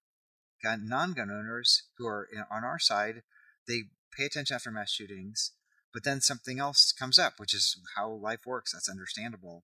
gun 0.64 0.88
non-gun 0.88 1.32
owners 1.32 1.84
who 1.98 2.06
are 2.06 2.28
in, 2.32 2.44
on 2.52 2.64
our 2.64 2.80
side, 2.80 3.24
they 3.68 3.84
pay 4.16 4.26
attention 4.26 4.56
after 4.56 4.72
mass 4.72 4.92
shootings, 4.92 5.54
but 5.94 6.04
then 6.04 6.22
something 6.22 6.60
else 6.60 6.92
comes 6.92 7.18
up, 7.18 7.34
which 7.38 7.54
is 7.54 7.80
how 7.96 8.12
life 8.12 8.42
works. 8.46 8.74
That's 8.74 8.90
understandable. 8.90 9.64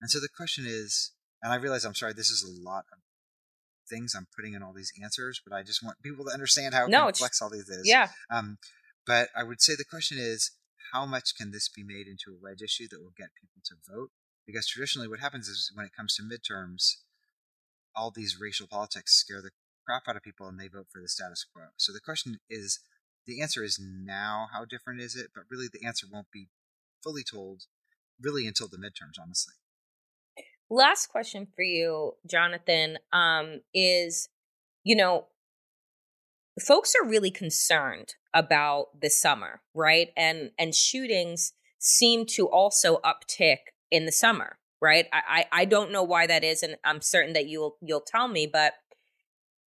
And 0.00 0.10
so 0.10 0.20
the 0.20 0.28
question 0.34 0.64
is, 0.66 1.12
and 1.42 1.52
I 1.52 1.56
realize 1.56 1.84
I'm 1.84 1.94
sorry, 1.94 2.12
this 2.12 2.30
is 2.30 2.42
a 2.42 2.68
lot 2.68 2.84
of 2.92 2.98
things 3.88 4.14
I'm 4.16 4.26
putting 4.34 4.54
in 4.54 4.62
all 4.62 4.72
these 4.72 4.92
answers, 5.02 5.40
but 5.44 5.54
I 5.54 5.62
just 5.62 5.82
want 5.82 6.02
people 6.02 6.24
to 6.26 6.32
understand 6.32 6.74
how 6.74 6.86
No, 6.86 7.04
complex 7.04 7.40
all 7.42 7.50
these 7.50 7.68
is. 7.68 7.82
yeah 7.84 8.08
Um, 8.30 8.58
but 9.06 9.28
I 9.36 9.42
would 9.44 9.60
say 9.62 9.74
the 9.76 9.84
question 9.84 10.18
is, 10.18 10.52
how 10.92 11.06
much 11.06 11.34
can 11.36 11.50
this 11.50 11.68
be 11.68 11.82
made 11.82 12.06
into 12.06 12.32
a 12.32 12.40
wedge 12.40 12.62
issue 12.62 12.88
that 12.90 13.00
will 13.00 13.14
get 13.16 13.34
people 13.40 13.60
to 13.64 13.74
vote? 13.90 14.10
Because 14.46 14.66
traditionally, 14.68 15.08
what 15.08 15.20
happens 15.20 15.48
is 15.48 15.70
when 15.74 15.86
it 15.86 15.92
comes 15.96 16.14
to 16.16 16.22
midterms, 16.22 16.96
all 17.94 18.10
these 18.10 18.38
racial 18.40 18.66
politics 18.68 19.14
scare 19.14 19.42
the 19.42 19.50
crap 19.86 20.02
out 20.08 20.16
of 20.16 20.22
people 20.22 20.46
and 20.48 20.58
they 20.58 20.68
vote 20.68 20.86
for 20.92 21.00
the 21.00 21.08
status 21.08 21.44
quo. 21.44 21.64
So 21.76 21.92
the 21.92 22.00
question 22.00 22.38
is, 22.50 22.80
the 23.26 23.40
answer 23.42 23.64
is 23.64 23.80
now, 23.80 24.48
how 24.52 24.64
different 24.64 25.00
is 25.00 25.16
it? 25.16 25.28
But 25.34 25.44
really, 25.50 25.66
the 25.72 25.84
answer 25.86 26.06
won't 26.10 26.30
be 26.32 26.48
fully 27.02 27.24
told 27.24 27.64
really 28.20 28.46
until 28.46 28.68
the 28.68 28.78
midterms, 28.78 29.20
honestly. 29.20 29.54
last 30.68 31.06
question 31.08 31.46
for 31.54 31.62
you 31.62 32.14
jonathan 32.28 32.98
um 33.12 33.60
is 33.72 34.28
you 34.84 34.96
know 34.96 35.26
folks 36.60 36.94
are 37.00 37.06
really 37.08 37.30
concerned 37.30 38.14
about 38.36 38.88
the 39.00 39.08
summer 39.08 39.62
right 39.74 40.08
and 40.16 40.50
and 40.58 40.74
shootings 40.74 41.54
seem 41.78 42.26
to 42.26 42.46
also 42.46 42.98
uptick 42.98 43.58
in 43.90 44.04
the 44.04 44.12
summer 44.12 44.58
right 44.80 45.06
i 45.12 45.46
i, 45.52 45.62
I 45.62 45.64
don't 45.64 45.90
know 45.90 46.02
why 46.02 46.26
that 46.26 46.44
is 46.44 46.62
and 46.62 46.76
i'm 46.84 47.00
certain 47.00 47.32
that 47.32 47.46
you'll 47.46 47.76
you'll 47.80 48.04
tell 48.06 48.28
me 48.28 48.46
but 48.46 48.74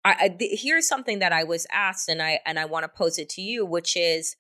I, 0.06 0.16
I 0.20 0.30
th- 0.30 0.62
here's 0.62 0.88
something 0.88 1.20
that 1.20 1.34
i 1.34 1.44
was 1.44 1.66
asked 1.72 2.08
and 2.08 2.22
i 2.22 2.40
and 2.46 2.60
i 2.60 2.66
want 2.66 2.84
to 2.84 2.90
pose 2.90 3.18
it 3.18 3.30
to 3.30 3.42
you 3.42 3.66
which 3.66 3.98
is 3.98 4.36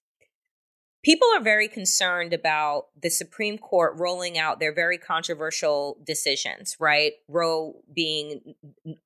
people 1.03 1.27
are 1.35 1.41
very 1.41 1.67
concerned 1.67 2.33
about 2.33 2.87
the 3.01 3.09
Supreme 3.09 3.57
Court 3.57 3.93
rolling 3.97 4.37
out 4.37 4.59
their 4.59 4.73
very 4.73 4.97
controversial 4.97 5.97
decisions, 6.05 6.75
right? 6.79 7.13
Roe 7.27 7.75
being 7.93 8.55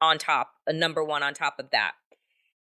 on 0.01 0.17
top, 0.17 0.53
a 0.65 0.73
number 0.73 1.03
one 1.03 1.23
on 1.23 1.33
top 1.33 1.55
of 1.59 1.69
that. 1.71 1.93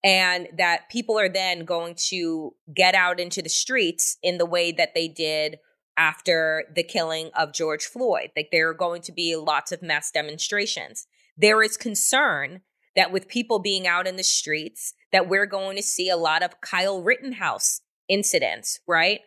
And 0.05 0.49
that 0.59 0.91
people 0.91 1.19
are 1.19 1.29
then 1.29 1.65
going 1.65 1.95
to 2.09 2.55
get 2.75 2.95
out 2.95 3.21
into 3.21 3.41
the 3.41 3.49
streets 3.49 4.19
in 4.23 4.39
the 4.39 4.47
way 4.47 4.73
that 4.73 4.95
they 4.95 5.07
did 5.07 5.59
after 5.97 6.65
the 6.75 6.83
killing 6.83 7.31
of 7.37 7.53
George 7.53 7.85
Floyd. 7.85 8.31
Like 8.37 8.49
there 8.51 8.69
are 8.69 8.75
going 8.75 9.03
to 9.03 9.13
be 9.13 9.37
lots 9.37 9.73
of 9.73 9.83
mass 9.83 10.11
demonstrations. 10.11 11.07
There 11.37 11.63
is 11.63 11.77
concern 11.77 12.63
that 12.97 13.13
with 13.13 13.29
people 13.29 13.59
being 13.59 13.87
out 13.87 14.07
in 14.07 14.17
the 14.17 14.25
streets, 14.25 14.95
that 15.13 15.29
we're 15.29 15.47
going 15.47 15.77
to 15.77 15.83
see 15.83 16.09
a 16.09 16.17
lot 16.17 16.43
of 16.43 16.61
Kyle 16.61 17.03
Rittenhouse 17.03 17.81
incidents, 18.09 18.81
right? 18.87 19.21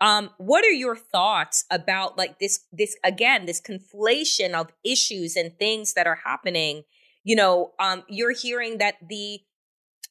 Um, 0.00 0.30
what 0.38 0.64
are 0.64 0.70
your 0.70 0.96
thoughts 0.96 1.64
about 1.70 2.16
like 2.16 2.38
this, 2.38 2.60
this 2.72 2.96
again, 3.04 3.44
this 3.44 3.60
conflation 3.60 4.54
of 4.54 4.72
issues 4.84 5.36
and 5.36 5.58
things 5.58 5.92
that 5.94 6.06
are 6.06 6.20
happening? 6.24 6.84
You 7.22 7.36
know, 7.36 7.72
um, 7.78 8.04
you're 8.08 8.34
hearing 8.34 8.78
that 8.78 8.94
the 9.06 9.40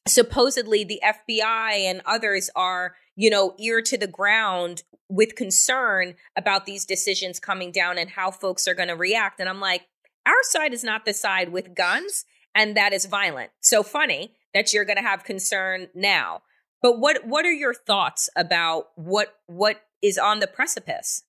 supposedly 0.06 0.84
the 0.84 1.00
FBI 1.04 1.72
and 1.72 2.02
others 2.06 2.50
are, 2.56 2.94
you 3.16 3.30
know, 3.30 3.54
ear 3.58 3.82
to 3.82 3.98
the 3.98 4.06
ground 4.06 4.82
with 5.08 5.34
concern 5.34 6.14
about 6.36 6.66
these 6.66 6.84
decisions 6.84 7.40
coming 7.40 7.72
down 7.72 7.98
and 7.98 8.10
how 8.10 8.30
folks 8.30 8.66
are 8.68 8.74
going 8.74 8.88
to 8.88 8.96
react. 8.96 9.40
And 9.40 9.48
I'm 9.48 9.60
like, 9.60 9.82
our 10.26 10.42
side 10.42 10.72
is 10.72 10.84
not 10.84 11.04
the 11.04 11.12
side 11.12 11.50
with 11.50 11.74
guns 11.74 12.24
and 12.54 12.76
that 12.76 12.92
is 12.92 13.06
violent. 13.06 13.50
So 13.60 13.82
funny 13.82 14.34
that 14.54 14.72
you're 14.72 14.84
going 14.84 14.96
to 14.96 15.02
have 15.02 15.24
concern 15.24 15.88
now. 15.94 16.42
But 16.82 16.98
what 16.98 17.26
what 17.26 17.44
are 17.44 17.52
your 17.52 17.74
thoughts 17.74 18.30
about 18.36 18.86
what 18.94 19.34
what 19.46 19.82
is 20.02 20.16
on 20.16 20.40
the 20.40 20.46
precipice? 20.46 21.22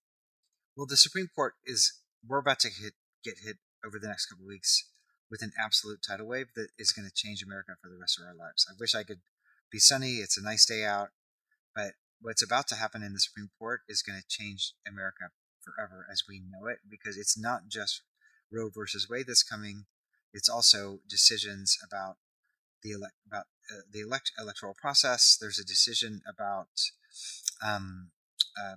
Well, 0.78 0.88
the 0.88 0.96
Supreme 0.96 1.28
Court 1.36 1.56
is 1.66 2.00
we're 2.26 2.40
about 2.40 2.60
to 2.60 2.70
hit 2.70 2.94
get 3.24 3.36
hit 3.44 3.58
over 3.86 4.00
the 4.00 4.08
next 4.08 4.28
couple 4.28 4.46
weeks 4.46 4.86
with 5.32 5.42
an 5.42 5.54
absolute 5.58 6.04
tidal 6.06 6.28
wave 6.28 6.48
that 6.56 6.68
is 6.78 6.92
going 6.92 7.08
to 7.08 7.16
change 7.16 7.42
America 7.42 7.72
for 7.82 7.90
the 7.90 7.98
rest 7.98 8.20
of 8.20 8.28
our 8.28 8.36
lives. 8.36 8.68
I 8.70 8.76
wish 8.78 8.94
I 8.94 9.04
could 9.04 9.22
be 9.72 9.80
sunny. 9.80 10.16
It's 10.18 10.38
a 10.38 10.44
nice 10.44 10.66
day 10.66 10.84
out, 10.84 11.10
but 11.74 11.94
what's 12.22 12.44
about 12.44 12.68
to 12.68 12.76
happen 12.76 13.02
in 13.02 13.14
the 13.14 13.20
Supreme 13.20 13.50
Court 13.58 13.82
is 13.88 14.04
going 14.04 14.20
to 14.20 14.28
change 14.28 14.74
America 14.86 15.32
forever 15.64 16.06
as 16.12 16.24
we 16.28 16.42
know 16.42 16.68
it 16.68 16.80
because 16.90 17.18
it's 17.18 17.40
not 17.40 17.70
just 17.70 18.02
Roe 18.52 18.70
versus 18.70 19.08
Wade 19.10 19.26
that's 19.28 19.44
coming. 19.44 19.86
It's 20.34 20.50
also 20.50 21.00
decisions 21.10 21.78
about 21.86 22.18
the 22.84 22.92
elect 22.92 23.14
about 23.26 23.46
uh, 23.72 23.82
the 23.92 24.02
elect 24.02 24.32
electoral 24.40 24.76
process. 24.80 25.38
There's 25.40 25.60
a 25.60 25.66
decision 25.66 26.22
about 26.28 26.68
um, 27.64 28.12
uh, 28.60 28.76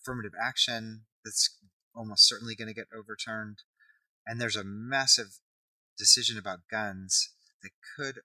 affirmative 0.00 0.32
action 0.40 1.02
that's 1.24 1.56
almost 1.94 2.26
certainly 2.26 2.54
going 2.54 2.68
to 2.68 2.74
get 2.74 2.88
overturned, 2.94 3.58
and 4.26 4.40
there's 4.40 4.56
a 4.56 4.64
massive 4.64 5.38
decision 5.98 6.38
about 6.38 6.68
guns 6.70 7.30
that 7.62 7.70
could 7.96 8.20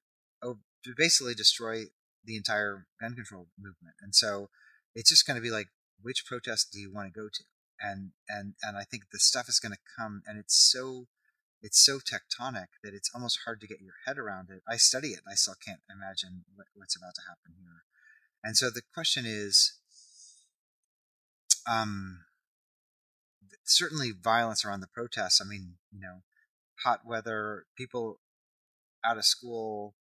basically 0.97 1.33
destroy 1.33 1.85
the 2.25 2.35
entire 2.35 2.87
gun 2.99 3.15
control 3.15 3.47
movement. 3.57 3.95
And 4.01 4.13
so 4.15 4.49
it's 4.95 5.09
just 5.09 5.25
going 5.25 5.35
to 5.35 5.41
be 5.41 5.51
like, 5.51 5.67
which 6.01 6.25
protest 6.25 6.71
do 6.71 6.79
you 6.79 6.91
want 6.93 7.13
to 7.13 7.19
go 7.19 7.27
to? 7.27 7.43
And 7.81 8.11
and 8.29 8.53
and 8.61 8.77
I 8.77 8.83
think 8.83 9.03
the 9.11 9.19
stuff 9.19 9.49
is 9.49 9.59
going 9.59 9.73
to 9.73 9.79
come, 9.97 10.21
and 10.25 10.37
it's 10.37 10.55
so 10.55 11.07
it's 11.61 11.83
so 11.83 11.99
tectonic 11.99 12.67
that 12.83 12.93
it's 12.93 13.09
almost 13.13 13.39
hard 13.45 13.59
to 13.61 13.67
get 13.67 13.81
your 13.81 13.95
head 14.05 14.17
around 14.17 14.49
it. 14.49 14.61
I 14.69 14.77
study 14.77 15.09
it, 15.09 15.21
and 15.25 15.31
I 15.31 15.35
still 15.35 15.55
can't 15.65 15.81
imagine 15.89 16.45
what, 16.55 16.67
what's 16.75 16.95
about 16.95 17.15
to 17.15 17.21
happen 17.21 17.55
here. 17.57 17.83
And 18.43 18.55
so 18.55 18.69
the 18.69 18.83
question 18.93 19.25
is, 19.25 19.79
um, 21.69 22.19
certainly 23.63 24.11
violence 24.11 24.63
around 24.63 24.81
the 24.81 24.87
protests. 24.87 25.41
I 25.41 25.45
mean, 25.45 25.75
you 25.91 25.99
know, 25.99 26.23
hot 26.83 27.01
weather, 27.05 27.65
people 27.77 28.19
out 29.05 29.17
of 29.17 29.25
school, 29.25 29.95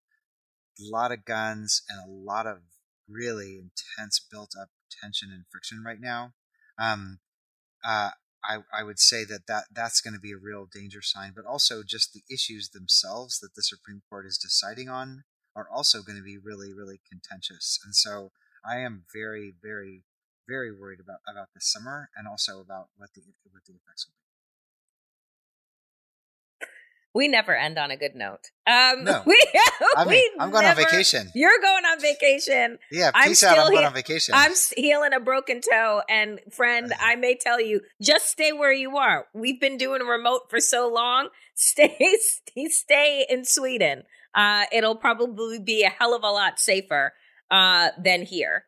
a 0.78 0.84
lot 0.90 1.12
of 1.12 1.24
guns, 1.24 1.82
and 1.88 1.98
a 1.98 2.10
lot 2.10 2.46
of 2.46 2.58
really 3.08 3.58
intense 3.58 4.20
built 4.30 4.52
up 4.60 4.68
tension 5.02 5.30
and 5.32 5.44
friction 5.50 5.82
right 5.84 6.00
now. 6.00 6.32
Um, 6.78 7.18
uh, 7.84 8.10
I, 8.44 8.58
I 8.72 8.82
would 8.82 8.98
say 8.98 9.24
that, 9.24 9.46
that 9.46 9.64
that's 9.72 10.00
going 10.00 10.14
to 10.14 10.20
be 10.20 10.32
a 10.32 10.36
real 10.36 10.66
danger 10.72 11.02
sign, 11.02 11.32
but 11.34 11.44
also 11.44 11.82
just 11.86 12.12
the 12.12 12.22
issues 12.32 12.70
themselves 12.70 13.38
that 13.38 13.54
the 13.54 13.62
Supreme 13.62 14.02
Court 14.08 14.26
is 14.26 14.38
deciding 14.38 14.88
on 14.88 15.24
are 15.54 15.68
also 15.72 16.02
going 16.02 16.16
to 16.16 16.24
be 16.24 16.38
really, 16.38 16.72
really 16.72 17.00
contentious. 17.08 17.78
And 17.84 17.94
so 17.94 18.32
I 18.64 18.78
am 18.78 19.04
very, 19.14 19.54
very, 19.62 20.04
very 20.48 20.72
worried 20.72 20.98
about, 21.00 21.20
about 21.30 21.48
this 21.54 21.70
summer 21.70 22.10
and 22.16 22.26
also 22.26 22.60
about 22.60 22.88
what 22.96 23.10
the, 23.14 23.22
what 23.50 23.64
the 23.66 23.74
effects 23.74 24.06
will 24.06 24.14
be. 24.18 24.31
We 27.14 27.28
never 27.28 27.54
end 27.54 27.78
on 27.78 27.90
a 27.90 27.96
good 27.96 28.14
note. 28.14 28.50
Um, 28.66 29.04
No. 29.04 29.22
we, 29.26 29.36
I 29.96 30.04
mean, 30.06 30.30
I'm 30.40 30.50
going 30.50 30.64
never- 30.64 30.80
on 30.80 30.86
vacation. 30.86 31.30
You're 31.34 31.60
going 31.60 31.84
on 31.84 32.00
vacation. 32.00 32.78
Yeah, 32.90 33.10
I'm 33.14 33.28
peace 33.28 33.42
out. 33.42 33.58
I'm 33.58 33.70
going 33.70 33.84
on 33.84 33.92
vacation. 33.92 34.34
I'm 34.34 34.52
healing 34.76 35.12
a 35.12 35.20
broken 35.20 35.60
toe. 35.60 36.02
And 36.08 36.40
friend, 36.50 36.92
I 37.00 37.16
may 37.16 37.36
tell 37.36 37.60
you, 37.60 37.82
just 38.00 38.28
stay 38.28 38.52
where 38.52 38.72
you 38.72 38.96
are. 38.96 39.26
We've 39.34 39.60
been 39.60 39.76
doing 39.76 40.02
remote 40.02 40.42
for 40.48 40.60
so 40.60 40.88
long. 40.92 41.28
Stay, 41.54 41.94
stay, 42.18 42.66
stay 42.68 43.26
in 43.28 43.44
Sweden. 43.44 44.04
Uh, 44.34 44.64
it'll 44.72 44.96
probably 44.96 45.58
be 45.58 45.84
a 45.84 45.90
hell 45.90 46.14
of 46.14 46.24
a 46.24 46.30
lot 46.30 46.58
safer 46.58 47.12
uh, 47.50 47.90
than 48.02 48.22
here. 48.22 48.64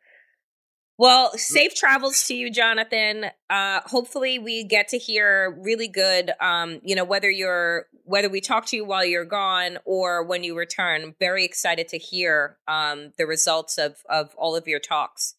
Well, 0.96 1.32
safe 1.36 1.74
travels 1.74 2.24
to 2.28 2.34
you, 2.34 2.50
Jonathan. 2.50 3.26
Uh, 3.50 3.80
hopefully, 3.86 4.38
we 4.38 4.62
get 4.62 4.88
to 4.88 4.98
hear 4.98 5.50
really 5.60 5.88
good. 5.88 6.30
Um, 6.40 6.80
you 6.84 6.94
know, 6.94 7.04
whether 7.04 7.28
you're 7.28 7.86
whether 8.04 8.28
we 8.28 8.40
talk 8.40 8.66
to 8.66 8.76
you 8.76 8.84
while 8.84 9.04
you're 9.04 9.24
gone 9.24 9.78
or 9.84 10.22
when 10.22 10.44
you 10.44 10.56
return. 10.56 11.16
Very 11.18 11.44
excited 11.44 11.88
to 11.88 11.98
hear 11.98 12.58
um, 12.68 13.12
the 13.18 13.26
results 13.26 13.76
of 13.76 13.96
of 14.08 14.34
all 14.36 14.54
of 14.54 14.68
your 14.68 14.78
talks 14.78 15.34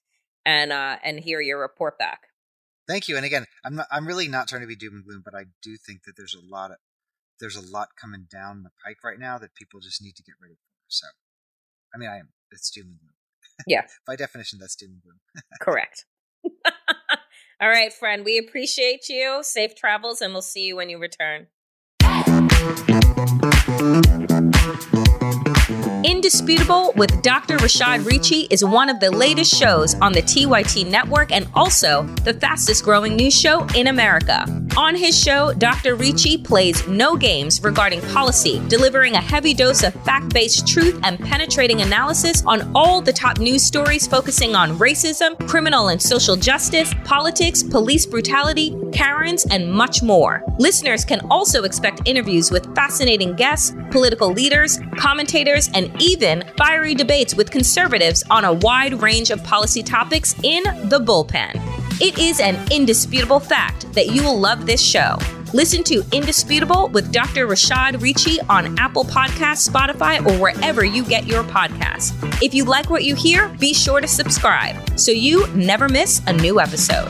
and 0.46 0.74
uh, 0.74 0.98
and 1.04 1.22
hear 1.22 1.40
your 1.40 1.60
report 1.60 1.98
back. 1.98 2.28
Thank 2.88 3.08
you. 3.08 3.16
And 3.16 3.26
again, 3.26 3.46
I'm 3.64 3.76
not, 3.76 3.88
I'm 3.90 4.06
really 4.06 4.28
not 4.28 4.48
trying 4.48 4.62
to 4.62 4.68
be 4.68 4.76
doom 4.76 4.96
and 4.96 5.06
gloom, 5.06 5.22
but 5.24 5.34
I 5.34 5.46
do 5.64 5.78
think 5.78 6.04
that 6.04 6.18
there's 6.18 6.36
a 6.36 6.54
lot 6.54 6.72
of 6.72 6.78
there's 7.40 7.56
a 7.56 7.62
lot 7.62 7.90
coming 8.00 8.28
down 8.30 8.64
the 8.64 8.72
pike 8.86 8.98
right 9.04 9.20
now 9.20 9.38
that 9.38 9.56
people 9.56 9.80
just 9.80 10.02
need 10.02 10.16
to 10.18 10.24
get 10.24 10.36
ready 10.42 10.56
for. 10.56 10.84
So, 10.88 11.08
I 11.94 11.98
mean, 11.98 12.10
I 12.10 12.18
am 12.18 12.30
it's 12.52 12.70
doom 12.70 12.88
and 12.88 13.00
gloom. 13.00 13.12
Yeah. 13.68 13.82
By 14.08 14.16
definition, 14.16 14.60
that's 14.60 14.76
doom 14.76 14.92
and 14.94 15.02
gloom. 15.02 15.20
Correct. 15.62 16.06
all 17.62 17.70
right, 17.70 17.92
friend. 17.92 18.24
We 18.26 18.38
appreciate 18.38 19.10
you. 19.10 19.40
Safe 19.42 19.76
travels, 19.76 20.22
and 20.22 20.34
we'll 20.34 20.42
see 20.42 20.64
you 20.64 20.76
when 20.76 20.90
you 20.90 20.98
return. 20.98 21.48
Indisputable 26.16 26.94
with 26.96 27.22
Dr. 27.24 27.58
Rashad 27.58 28.06
Richey 28.06 28.48
is 28.50 28.64
one 28.64 28.90
of 28.90 29.02
the 29.02 29.12
latest 29.12 29.54
shows 29.54 29.96
on 29.96 30.14
the 30.14 30.22
TYT 30.22 30.90
network 30.90 31.30
and 31.34 31.46
also 31.54 32.04
the 32.24 32.34
fastest 32.34 32.86
growing 32.86 33.18
news 33.18 33.38
show 33.38 33.68
in 33.76 33.88
America. 33.88 34.46
On 34.78 34.96
his 34.96 35.18
show, 35.18 35.54
Dr. 35.54 35.96
Richey 35.96 36.38
plays 36.38 36.88
no 36.88 37.16
games 37.18 37.62
regarding 37.62 38.02
policy, 38.14 38.62
delivering 38.70 39.14
a 39.16 39.22
heavy 39.22 39.54
dose 39.54 39.84
of 39.84 39.94
fact 40.04 40.34
based 40.34 40.66
truth 40.68 41.00
and 41.04 41.20
penetrating 41.20 41.82
analysis 41.82 42.44
on 42.46 42.72
all 42.76 43.02
the 43.02 43.14
top 43.14 43.38
news 43.40 43.66
stories 43.66 44.08
focusing 44.08 44.56
on 44.56 44.78
racism, 44.78 45.38
criminal 45.48 45.90
and 45.90 46.02
social 46.02 46.38
justice, 46.38 46.94
politics, 47.04 47.62
police 47.62 48.06
brutality, 48.06 48.76
Karens, 48.92 49.46
and 49.46 49.72
much 49.72 50.02
more. 50.02 50.44
Listeners 50.60 51.04
can 51.04 51.20
also 51.30 51.64
expect 51.64 52.02
interviews 52.06 52.52
with 52.52 52.74
fascinating 52.76 53.36
guests, 53.36 53.76
political 53.92 54.32
leaders, 54.32 54.80
commentators, 54.98 55.70
and 55.74 55.90
even 56.06 56.44
fiery 56.56 56.94
debates 56.94 57.34
with 57.34 57.50
conservatives 57.50 58.24
on 58.30 58.46
a 58.46 58.54
wide 58.54 59.02
range 59.02 59.32
of 59.32 59.44
policy 59.44 59.82
topics 59.82 60.36
in 60.44 60.64
the 60.90 61.00
bullpen. 61.00 61.56
It 62.00 62.20
is 62.20 62.40
an 62.40 62.60
indisputable 62.72 63.40
fact 63.40 63.92
that 63.94 64.08
you 64.08 64.22
will 64.24 64.40
love 64.40 64.68
this 64.68 64.82
show. 64.82 65.18
Listen 65.54 65.84
to 65.86 66.04
Indisputable 66.12 66.90
with 66.90 67.12
Dr. 67.12 67.48
Rashad 67.48 68.02
Richey 68.02 68.40
on 68.50 68.78
Apple 68.78 69.06
Podcasts, 69.06 69.68
Spotify, 69.68 70.24
or 70.26 70.38
wherever 70.40 70.84
you 70.84 71.04
get 71.04 71.26
your 71.26 71.44
podcasts. 71.44 72.14
If 72.44 72.54
you 72.54 72.66
like 72.66 72.90
what 72.90 73.04
you 73.04 73.16
hear, 73.16 73.48
be 73.60 73.74
sure 73.74 74.02
to 74.02 74.08
subscribe 74.08 75.00
so 75.00 75.12
you 75.12 75.48
never 75.56 75.88
miss 75.88 76.22
a 76.28 76.34
new 76.34 76.60
episode. 76.60 77.10